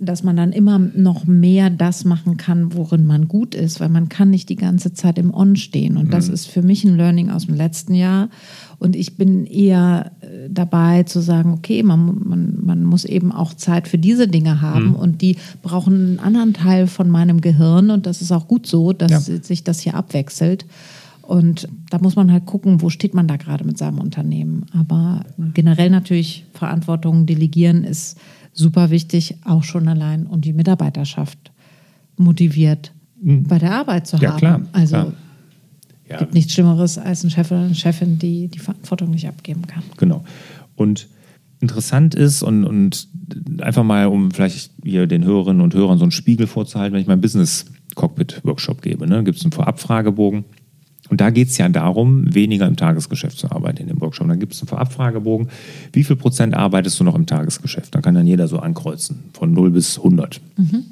dass 0.00 0.22
man 0.22 0.36
dann 0.36 0.52
immer 0.52 0.78
noch 0.78 1.26
mehr 1.26 1.68
das 1.68 2.04
machen 2.04 2.38
kann, 2.38 2.74
worin 2.74 3.04
man 3.04 3.28
gut 3.28 3.54
ist, 3.54 3.80
weil 3.80 3.90
man 3.90 4.08
kann 4.08 4.30
nicht 4.30 4.48
die 4.48 4.56
ganze 4.56 4.94
Zeit 4.94 5.18
im 5.18 5.32
On 5.32 5.56
stehen. 5.56 5.98
Und 5.98 6.12
das 6.12 6.28
mhm. 6.28 6.34
ist 6.34 6.46
für 6.46 6.62
mich 6.62 6.84
ein 6.84 6.96
Learning 6.96 7.30
aus 7.30 7.46
dem 7.46 7.54
letzten 7.54 7.94
Jahr. 7.94 8.30
Und 8.78 8.96
ich 8.96 9.18
bin 9.18 9.44
eher 9.44 10.12
äh, 10.22 10.48
dabei 10.50 11.02
zu 11.02 11.20
sagen, 11.20 11.52
okay, 11.52 11.82
man, 11.82 12.18
man, 12.24 12.58
man 12.62 12.84
muss 12.84 13.04
eben 13.04 13.30
auch 13.30 13.52
Zeit 13.52 13.88
für 13.88 13.98
diese 13.98 14.26
Dinge 14.26 14.62
haben 14.62 14.88
mhm. 14.88 14.96
und 14.96 15.20
die 15.20 15.36
brauchen 15.62 15.94
einen 15.94 16.18
anderen 16.18 16.54
Teil 16.54 16.86
von 16.86 17.10
meinem 17.10 17.42
Gehirn. 17.42 17.90
Und 17.90 18.06
das 18.06 18.22
ist 18.22 18.32
auch 18.32 18.48
gut 18.48 18.66
so, 18.66 18.94
dass 18.94 19.28
ja. 19.28 19.42
sich 19.42 19.64
das 19.64 19.80
hier 19.80 19.94
abwechselt. 19.94 20.64
Und 21.20 21.68
da 21.90 21.98
muss 21.98 22.16
man 22.16 22.32
halt 22.32 22.46
gucken, 22.46 22.80
wo 22.80 22.88
steht 22.88 23.14
man 23.14 23.28
da 23.28 23.36
gerade 23.36 23.64
mit 23.64 23.78
seinem 23.78 23.98
Unternehmen. 23.98 24.64
Aber 24.76 25.24
generell 25.54 25.90
natürlich 25.90 26.46
Verantwortung 26.54 27.26
delegieren 27.26 27.84
ist 27.84 28.18
super 28.60 28.90
wichtig, 28.90 29.36
auch 29.44 29.64
schon 29.64 29.88
allein, 29.88 30.26
um 30.26 30.40
die 30.40 30.52
Mitarbeiterschaft 30.52 31.50
motiviert 32.16 32.92
mhm. 33.20 33.44
bei 33.44 33.58
der 33.58 33.72
Arbeit 33.72 34.06
zu 34.06 34.16
ja, 34.18 34.30
haben. 34.30 34.38
Klar, 34.38 34.60
also 34.72 34.96
klar. 34.96 35.12
Ja. 36.08 36.18
gibt 36.18 36.34
nichts 36.34 36.52
Schlimmeres 36.52 36.98
als 36.98 37.24
ein 37.24 37.30
Chef 37.30 37.50
oder 37.50 37.62
eine 37.62 37.74
Chefin, 37.74 38.18
die 38.18 38.48
die 38.48 38.58
Verantwortung 38.58 39.10
nicht 39.10 39.26
abgeben 39.26 39.66
kann. 39.66 39.82
Genau. 39.96 40.24
Und 40.76 41.08
interessant 41.60 42.14
ist 42.14 42.42
und, 42.42 42.64
und 42.64 43.08
einfach 43.58 43.84
mal, 43.84 44.06
um 44.06 44.30
vielleicht 44.30 44.72
hier 44.82 45.06
den 45.06 45.24
Hörerinnen 45.24 45.60
und 45.60 45.74
Hörern 45.74 45.98
so 45.98 46.04
einen 46.04 46.12
Spiegel 46.12 46.46
vorzuhalten, 46.46 46.94
wenn 46.94 47.02
ich 47.02 47.06
meinen 47.06 47.20
Business 47.20 47.66
Cockpit 47.94 48.40
Workshop 48.44 48.82
gebe, 48.82 49.06
ne, 49.06 49.24
gibt 49.24 49.38
es 49.38 49.44
einen 49.44 49.52
Vorabfragebogen 49.52 50.44
und 51.08 51.20
da 51.20 51.30
geht 51.30 51.48
es 51.48 51.58
ja 51.58 51.68
darum, 51.68 52.34
weniger 52.34 52.66
im 52.66 52.76
Tagesgeschäft 52.76 53.38
zu 53.38 53.50
arbeiten 53.50 53.78
in 53.78 53.88
dem 53.88 54.00
Workshop. 54.00 54.28
Dann 54.28 54.38
gibt 54.38 54.52
es 54.52 54.60
einen 54.60 54.68
Vorabfragebogen. 54.68 55.48
Wie 55.92 56.04
viel 56.04 56.16
Prozent 56.16 56.54
arbeitest 56.54 57.00
du 57.00 57.04
noch 57.04 57.16
im 57.16 57.26
Tagesgeschäft? 57.26 57.94
Da 57.94 58.00
kann 58.00 58.14
dann 58.14 58.26
jeder 58.26 58.46
so 58.46 58.58
ankreuzen, 58.58 59.24
von 59.32 59.52
0 59.52 59.70
bis 59.70 59.98
100. 59.98 60.40
Mhm. 60.56 60.84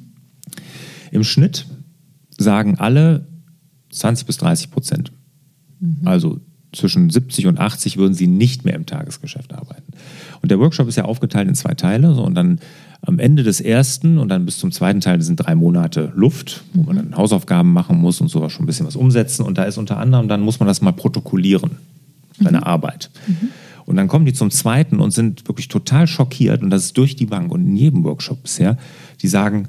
Im 1.13 1.25
Schnitt 1.25 1.67
sagen 2.37 2.79
alle 2.79 3.27
20 3.91 4.27
bis 4.27 4.39
30 4.39 4.71
Prozent. 4.71 5.13
Mhm. 5.81 6.01
Also 6.05 6.41
zwischen 6.73 7.11
70 7.11 7.47
und 7.47 7.59
80 7.59 7.97
würden 7.97 8.15
sie 8.15 8.27
nicht 8.27 8.65
mehr 8.65 8.75
im 8.75 8.87
Tagesgeschäft 8.87 9.55
arbeiten. 9.55 9.93
Und 10.43 10.51
der 10.51 10.59
Workshop 10.59 10.89
ist 10.89 10.97
ja 10.97 11.05
aufgeteilt 11.05 11.49
in 11.49 11.55
zwei 11.55 11.75
Teile. 11.75 12.15
So, 12.15 12.25
und 12.25 12.35
dann 12.35 12.61
am 13.01 13.19
Ende 13.19 13.43
des 13.43 13.61
ersten 13.61 14.19
und 14.19 14.29
dann 14.29 14.45
bis 14.45 14.59
zum 14.59 14.73
zweiten 14.73 15.01
Teil 15.01 15.23
sind 15.23 15.37
drei 15.37 15.55
Monate 15.55 16.13
Luft, 16.15 16.65
wo 16.75 16.83
man 16.83 16.97
dann 16.97 17.17
Hausaufgaben 17.17 17.73
machen 17.73 17.99
muss 17.99 18.21
und 18.21 18.29
sowas 18.29 18.53
schon 18.53 18.65
ein 18.65 18.67
bisschen 18.67 18.87
was 18.87 18.97
umsetzen. 18.97 19.45
Und 19.45 19.57
da 19.57 19.65
ist 19.65 19.79
unter 19.79 19.99
anderem, 19.99 20.29
dann 20.29 20.41
muss 20.41 20.59
man 20.59 20.67
das 20.67 20.83
mal 20.83 20.93
protokollieren, 20.93 21.73
seine 22.41 22.59
mhm. 22.59 22.65
Arbeit. 22.65 23.11
Mhm. 23.27 23.49
Und 23.87 23.97
dann 23.97 24.09
kommen 24.09 24.27
die 24.27 24.35
zum 24.35 24.51
zweiten 24.51 25.01
und 25.01 25.13
sind 25.13 25.49
wirklich 25.49 25.69
total 25.69 26.07
schockiert 26.07 26.63
und 26.63 26.71
das 26.71 26.85
ist 26.87 26.99
durch 26.99 27.17
die 27.17 27.25
Bank 27.25 27.51
und 27.53 27.67
in 27.67 27.77
jedem 27.77 28.05
Workshop 28.05 28.43
bisher, 28.43 28.77
die 29.23 29.29
sagen, 29.29 29.69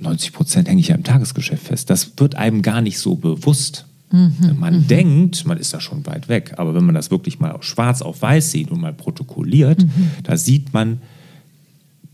90 0.00 0.32
Prozent 0.32 0.68
hänge 0.68 0.80
ich 0.80 0.88
ja 0.88 0.96
im 0.96 1.04
Tagesgeschäft 1.04 1.68
fest. 1.68 1.88
Das 1.88 2.12
wird 2.18 2.34
einem 2.34 2.60
gar 2.60 2.82
nicht 2.82 2.98
so 2.98 3.14
bewusst. 3.14 3.86
Mhm, 4.10 4.56
man 4.58 4.80
mhm. 4.80 4.86
denkt, 4.88 5.46
man 5.46 5.58
ist 5.58 5.72
da 5.72 5.80
schon 5.80 6.04
weit 6.06 6.28
weg, 6.28 6.54
aber 6.58 6.74
wenn 6.74 6.84
man 6.84 6.94
das 6.94 7.10
wirklich 7.10 7.40
mal 7.40 7.56
schwarz 7.60 8.02
auf 8.02 8.20
weiß 8.20 8.50
sieht 8.50 8.70
und 8.70 8.80
mal 8.80 8.92
protokolliert, 8.92 9.82
mhm. 9.82 10.10
da 10.24 10.36
sieht 10.36 10.74
man, 10.74 11.00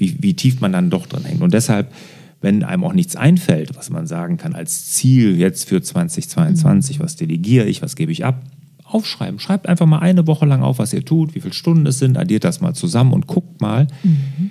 wie, 0.00 0.16
wie 0.20 0.34
tief 0.34 0.60
man 0.60 0.72
dann 0.72 0.90
doch 0.90 1.06
drin 1.06 1.24
hängt. 1.24 1.42
Und 1.42 1.54
deshalb, 1.54 1.92
wenn 2.40 2.64
einem 2.64 2.84
auch 2.84 2.92
nichts 2.92 3.16
einfällt, 3.16 3.76
was 3.76 3.90
man 3.90 4.06
sagen 4.06 4.36
kann 4.36 4.54
als 4.54 4.86
Ziel 4.86 5.36
jetzt 5.38 5.68
für 5.68 5.82
2022, 5.82 6.98
mhm. 6.98 7.02
was 7.02 7.16
delegiere 7.16 7.66
ich, 7.66 7.82
was 7.82 7.96
gebe 7.96 8.12
ich 8.12 8.24
ab, 8.24 8.42
aufschreiben. 8.84 9.38
Schreibt 9.38 9.68
einfach 9.68 9.86
mal 9.86 10.00
eine 10.00 10.26
Woche 10.26 10.46
lang 10.46 10.62
auf, 10.62 10.78
was 10.78 10.92
ihr 10.92 11.04
tut, 11.04 11.34
wie 11.34 11.40
viele 11.40 11.54
Stunden 11.54 11.86
es 11.86 11.98
sind, 11.98 12.16
addiert 12.18 12.44
das 12.44 12.60
mal 12.60 12.74
zusammen 12.74 13.12
und 13.12 13.26
guckt 13.26 13.60
mal, 13.60 13.86
mhm. 14.02 14.50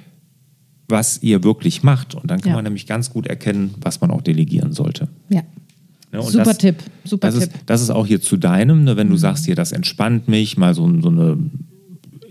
was 0.88 1.22
ihr 1.22 1.44
wirklich 1.44 1.84
macht. 1.84 2.16
Und 2.16 2.32
dann 2.32 2.40
kann 2.40 2.52
ja. 2.52 2.56
man 2.56 2.64
nämlich 2.64 2.88
ganz 2.88 3.10
gut 3.10 3.28
erkennen, 3.28 3.74
was 3.82 4.02
man 4.02 4.12
auch 4.12 4.22
delegieren 4.22 4.72
sollte. 4.72 5.10
Ja. 5.30 5.44
Ne? 6.12 6.22
super 6.24 6.44
das, 6.46 6.58
Tipp, 6.58 6.78
super 7.04 7.28
das 7.28 7.40
Tipp. 7.40 7.54
Ist, 7.54 7.64
das 7.66 7.82
ist 7.82 7.90
auch 7.90 8.08
hier 8.08 8.22
zu 8.22 8.38
deinem, 8.38 8.84
ne? 8.84 8.98
wenn 8.98 9.08
du 9.08 9.14
mhm. 9.14 9.20
sagst, 9.20 9.46
hier, 9.46 9.56
das 9.56 9.72
entspannt 9.72 10.28
mich, 10.28 10.58
mal 10.58 10.74
so, 10.74 11.02
so 11.02 11.10
eine 11.10 11.38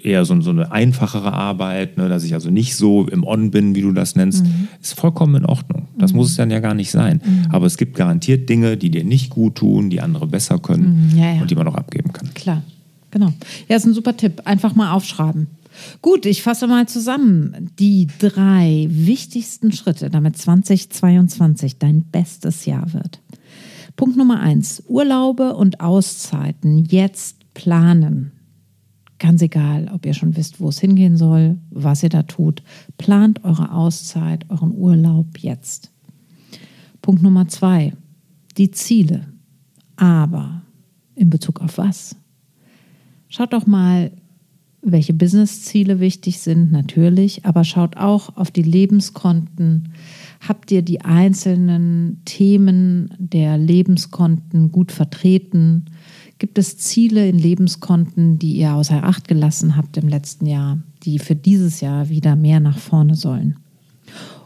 eher 0.08 0.24
so, 0.24 0.40
so 0.40 0.50
eine 0.50 0.72
einfachere 0.72 1.32
Arbeit, 1.32 1.98
ne, 1.98 2.08
dass 2.08 2.24
ich 2.24 2.34
also 2.34 2.50
nicht 2.50 2.74
so 2.74 3.06
im 3.06 3.24
On 3.24 3.50
bin, 3.50 3.74
wie 3.74 3.82
du 3.82 3.92
das 3.92 4.16
nennst, 4.16 4.44
mhm. 4.44 4.68
ist 4.82 4.98
vollkommen 4.98 5.36
in 5.36 5.46
Ordnung. 5.46 5.88
Das 5.98 6.12
mhm. 6.12 6.18
muss 6.18 6.30
es 6.30 6.36
dann 6.36 6.50
ja 6.50 6.60
gar 6.60 6.74
nicht 6.74 6.90
sein. 6.90 7.20
Mhm. 7.24 7.46
Aber 7.50 7.66
es 7.66 7.76
gibt 7.76 7.96
garantiert 7.96 8.48
Dinge, 8.48 8.76
die 8.76 8.90
dir 8.90 9.04
nicht 9.04 9.30
gut 9.30 9.56
tun, 9.56 9.90
die 9.90 10.00
andere 10.00 10.26
besser 10.26 10.58
können 10.58 11.10
mhm. 11.12 11.18
ja, 11.18 11.34
ja. 11.34 11.42
und 11.42 11.50
die 11.50 11.54
man 11.54 11.68
auch 11.68 11.74
abgeben 11.74 12.12
kann. 12.12 12.32
Klar, 12.34 12.62
genau. 13.10 13.32
Ja, 13.68 13.76
ist 13.76 13.86
ein 13.86 13.94
super 13.94 14.16
Tipp. 14.16 14.42
Einfach 14.44 14.74
mal 14.74 14.92
aufschreiben. 14.92 15.46
Gut, 16.02 16.26
ich 16.26 16.42
fasse 16.42 16.66
mal 16.66 16.88
zusammen. 16.88 17.70
Die 17.78 18.08
drei 18.18 18.88
wichtigsten 18.90 19.72
Schritte, 19.72 20.10
damit 20.10 20.36
2022 20.36 21.78
dein 21.78 22.02
bestes 22.02 22.64
Jahr 22.66 22.92
wird. 22.92 23.20
Punkt 23.96 24.16
Nummer 24.16 24.40
eins: 24.40 24.82
Urlaube 24.86 25.54
und 25.54 25.80
Auszeiten 25.80 26.84
jetzt 26.84 27.36
planen. 27.54 28.32
Ganz 29.18 29.42
egal, 29.42 29.90
ob 29.92 30.06
ihr 30.06 30.14
schon 30.14 30.36
wisst, 30.36 30.60
wo 30.60 30.68
es 30.68 30.78
hingehen 30.78 31.16
soll, 31.16 31.58
was 31.70 32.02
ihr 32.02 32.08
da 32.08 32.22
tut. 32.22 32.62
Plant 32.98 33.44
eure 33.44 33.72
Auszeit, 33.72 34.46
euren 34.48 34.72
Urlaub 34.72 35.38
jetzt. 35.38 35.90
Punkt 37.02 37.22
Nummer 37.22 37.48
zwei, 37.48 37.92
die 38.56 38.70
Ziele. 38.70 39.26
Aber 39.96 40.62
in 41.16 41.30
Bezug 41.30 41.60
auf 41.60 41.78
was? 41.78 42.14
Schaut 43.28 43.52
doch 43.52 43.66
mal, 43.66 44.12
welche 44.82 45.12
Business-Ziele 45.12 46.00
wichtig 46.00 46.38
sind, 46.38 46.70
natürlich, 46.70 47.44
aber 47.44 47.64
schaut 47.64 47.96
auch 47.96 48.36
auf 48.36 48.50
die 48.50 48.62
Lebenskonten. 48.62 49.92
Habt 50.46 50.70
ihr 50.70 50.82
die 50.82 51.00
einzelnen 51.00 52.22
Themen 52.24 53.12
der 53.18 53.58
Lebenskonten 53.58 54.70
gut 54.70 54.92
vertreten? 54.92 55.86
Gibt 56.38 56.56
es 56.58 56.78
Ziele 56.78 57.28
in 57.28 57.38
Lebenskonten, 57.38 58.38
die 58.38 58.52
ihr 58.52 58.74
außer 58.74 59.02
Acht 59.02 59.26
gelassen 59.26 59.76
habt 59.76 59.96
im 59.96 60.08
letzten 60.08 60.46
Jahr, 60.46 60.78
die 61.02 61.18
für 61.18 61.34
dieses 61.34 61.80
Jahr 61.80 62.08
wieder 62.08 62.36
mehr 62.36 62.60
nach 62.60 62.78
vorne 62.78 63.16
sollen? 63.16 63.56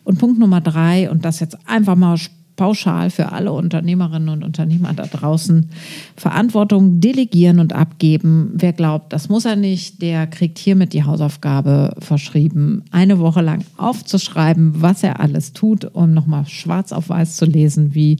Und 0.05 0.19
Punkt 0.19 0.39
Nummer 0.39 0.61
drei, 0.61 1.11
und 1.11 1.25
das 1.25 1.41
jetzt 1.41 1.59
einfach 1.69 1.95
mal 1.95 2.17
pauschal 2.57 3.11
für 3.11 3.33
alle 3.33 3.53
Unternehmerinnen 3.53 4.29
und 4.29 4.45
Unternehmer 4.45 4.93
da 4.93 5.07
draußen, 5.07 5.69
Verantwortung 6.17 7.01
delegieren 7.01 7.59
und 7.59 7.73
abgeben. 7.73 8.53
Wer 8.55 8.73
glaubt, 8.73 9.13
das 9.13 9.29
muss 9.29 9.45
er 9.45 9.57
nicht, 9.57 10.03
der 10.03 10.27
kriegt 10.27 10.59
hiermit 10.59 10.93
die 10.93 11.05
Hausaufgabe 11.05 11.95
verschrieben, 11.99 12.85
eine 12.91 13.19
Woche 13.19 13.41
lang 13.41 13.65
aufzuschreiben, 13.77 14.81
was 14.81 15.03
er 15.03 15.21
alles 15.21 15.53
tut, 15.53 15.85
um 15.85 16.13
nochmal 16.13 16.47
schwarz 16.47 16.93
auf 16.93 17.09
weiß 17.09 17.37
zu 17.37 17.45
lesen, 17.45 17.95
wie 17.95 18.19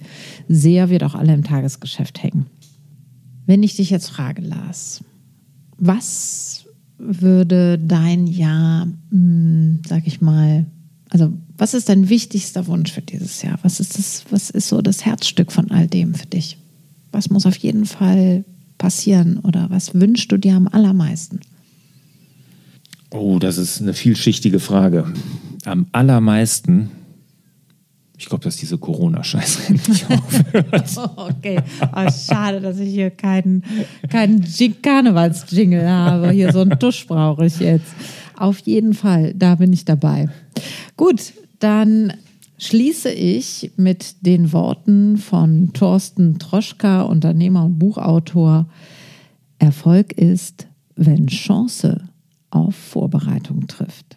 sehr 0.49 0.91
wir 0.91 0.99
doch 0.99 1.15
alle 1.15 1.35
im 1.35 1.45
Tagesgeschäft 1.45 2.23
hängen. 2.23 2.47
Wenn 3.47 3.63
ich 3.63 3.77
dich 3.77 3.91
jetzt 3.91 4.11
frage, 4.11 4.43
Lars, 4.43 5.03
was 5.79 6.65
würde 6.99 7.79
dein 7.79 8.27
Jahr, 8.27 8.87
hm, 9.11 9.81
sag 9.87 10.07
ich 10.07 10.21
mal, 10.21 10.67
also 11.11 11.33
was 11.59 11.75
ist 11.75 11.89
dein 11.89 12.09
wichtigster 12.09 12.67
Wunsch 12.67 12.93
für 12.93 13.03
dieses 13.03 13.43
Jahr? 13.43 13.59
Was 13.63 13.81
ist 13.81 13.99
das, 13.99 14.25
was 14.31 14.51
ist 14.51 14.69
so 14.69 14.81
das 14.81 15.05
Herzstück 15.05 15.53
von 15.53 15.71
all 15.71 15.87
dem 15.87 16.15
für 16.15 16.27
dich? 16.27 16.59
Was 17.11 17.29
muss 17.29 17.45
auf 17.45 17.57
jeden 17.57 17.85
Fall 17.85 18.45
passieren 18.79 19.39
oder 19.39 19.69
was 19.71 19.95
wünschst 19.95 20.33
du 20.33 20.37
dir 20.37 20.55
am 20.55 20.69
allermeisten? 20.69 21.41
Oh, 23.11 23.39
das 23.39 23.59
ist 23.59 23.83
eine 23.83 23.93
vielschichtige 23.93 24.59
Frage. 24.59 25.13
Am 25.65 25.87
allermeisten 25.93 26.91
ich 28.23 28.29
glaube, 28.29 28.45
dass 28.45 28.57
diese 28.57 28.79
Corona-Scheiße 28.79 29.63
endlich 29.69 30.07
aufhört. 30.07 30.91
okay. 31.17 31.59
Oh, 31.93 32.09
schade, 32.09 32.61
dass 32.61 32.79
ich 32.79 32.91
hier 32.91 33.11
keinen, 33.11 33.65
keinen 34.09 34.45
Karnevals-Jingle 34.81 35.91
habe. 35.91 36.31
Hier 36.31 36.53
so 36.53 36.61
einen 36.61 36.79
Tusch 36.79 37.05
brauche 37.09 37.47
ich 37.47 37.59
jetzt. 37.59 37.93
Auf 38.37 38.61
jeden 38.61 38.95
Fall, 38.95 39.35
da 39.35 39.57
bin 39.57 39.73
ich 39.73 39.85
dabei. 39.85 40.29
Gut, 40.97 41.33
dann 41.59 42.13
schließe 42.59 43.11
ich 43.11 43.73
mit 43.77 44.25
den 44.25 44.53
Worten 44.53 45.17
von 45.17 45.73
Thorsten 45.73 46.39
Troschka, 46.39 47.03
Unternehmer 47.03 47.65
und 47.65 47.81
Buchautor. 47.81 48.69
Erfolg 49.59 50.13
ist, 50.13 50.69
wenn 50.95 51.27
Chance 51.27 52.09
auf 52.51 52.77
Vorbereitung 52.77 53.67
trifft. 53.67 54.17